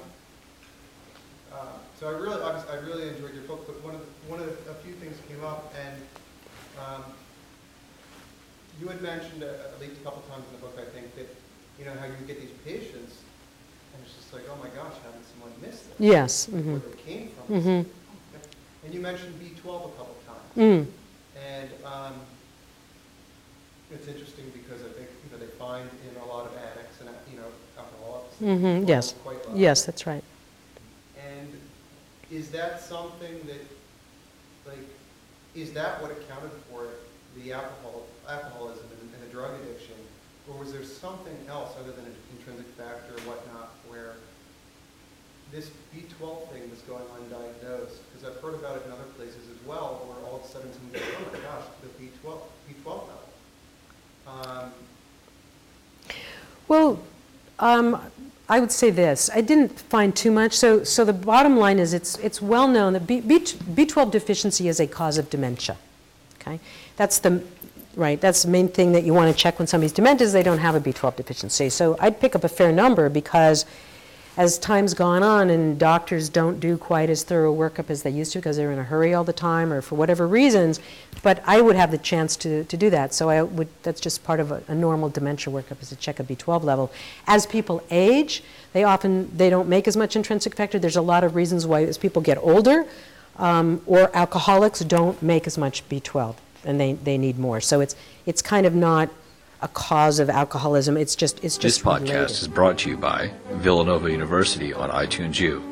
[1.52, 1.56] uh,
[2.00, 4.40] So I really, I was- I really enjoyed your book, but one of, the- one
[4.40, 6.02] of, the- a few things came up and
[6.84, 7.04] um,
[8.80, 11.28] you had mentioned uh, at least a couple times in the book, I think, that,
[11.78, 13.22] you know, how you get these patients
[13.94, 15.94] and it's just like, oh my gosh, how did someone miss this?
[15.98, 16.48] Yes.
[16.48, 17.62] Where mhm, they came from.
[17.62, 17.86] mhm,
[18.84, 20.48] And you mentioned B12 a couple of times.
[20.56, 20.86] mm,
[21.40, 22.14] And um,
[23.92, 27.08] it's interesting because I think, you know, they find in a lot of addicts and,
[27.30, 28.34] you know, alcoholics.
[28.42, 29.14] mhm, yes.
[29.22, 29.54] Quite low.
[29.54, 30.24] Yes, that's right.
[31.18, 31.48] And
[32.30, 33.62] is that something that,
[34.66, 34.84] like,
[35.54, 36.88] is that what accounted for
[37.36, 39.94] the alcohol, alcoholism and and the drug addiction?
[40.48, 44.14] Or was there something else other than an intrinsic factor or whatnot where
[45.52, 47.98] this B12 thing was going undiagnosed?
[48.12, 50.70] Because I've heard about it in other places as well, where all of a sudden
[50.72, 52.38] someone goes, oh my gosh, the B12,
[52.68, 53.24] B12 level.
[54.26, 54.72] Um,
[56.68, 57.00] Well,
[57.58, 58.00] um,
[58.48, 59.30] I would say this.
[59.32, 60.52] I didn't find too much.
[60.52, 64.68] So, so the bottom line is it's, it's well known that B, B, B12 deficiency
[64.68, 65.78] is a cause of dementia.
[66.40, 66.60] Okay?
[66.96, 67.42] That's the,
[67.96, 70.42] right, that's the main thing that you want to check when somebody's demented is they
[70.42, 71.68] don't have a B12 deficiency.
[71.68, 73.64] So I'd pick up a fair number because
[74.36, 78.32] as time's gone on and doctors don't do quite as thorough workup as they used
[78.32, 80.80] to because they're in a hurry all the time or for whatever reasons,
[81.22, 83.14] but I would have the chance to, to do that.
[83.14, 86.18] So I would, that's just part of a, a normal dementia workup is to check
[86.18, 86.90] a B12 level.
[87.28, 88.42] As people age,
[88.72, 90.80] they often, they don't make as much intrinsic factor.
[90.80, 92.86] There's a lot of reasons why as people get older,
[93.36, 96.34] um, or alcoholics don't make as much B12
[96.64, 97.60] and they, they need more.
[97.60, 97.94] So it's,
[98.26, 99.08] it's kind of not
[99.62, 100.96] a cause of alcoholism.
[100.96, 102.30] It's just, it's This podcast related.
[102.30, 105.62] is brought to you by Villanova University on iTunes U.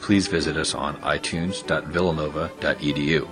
[0.00, 3.28] Please visit us on itunes.villanova.edu.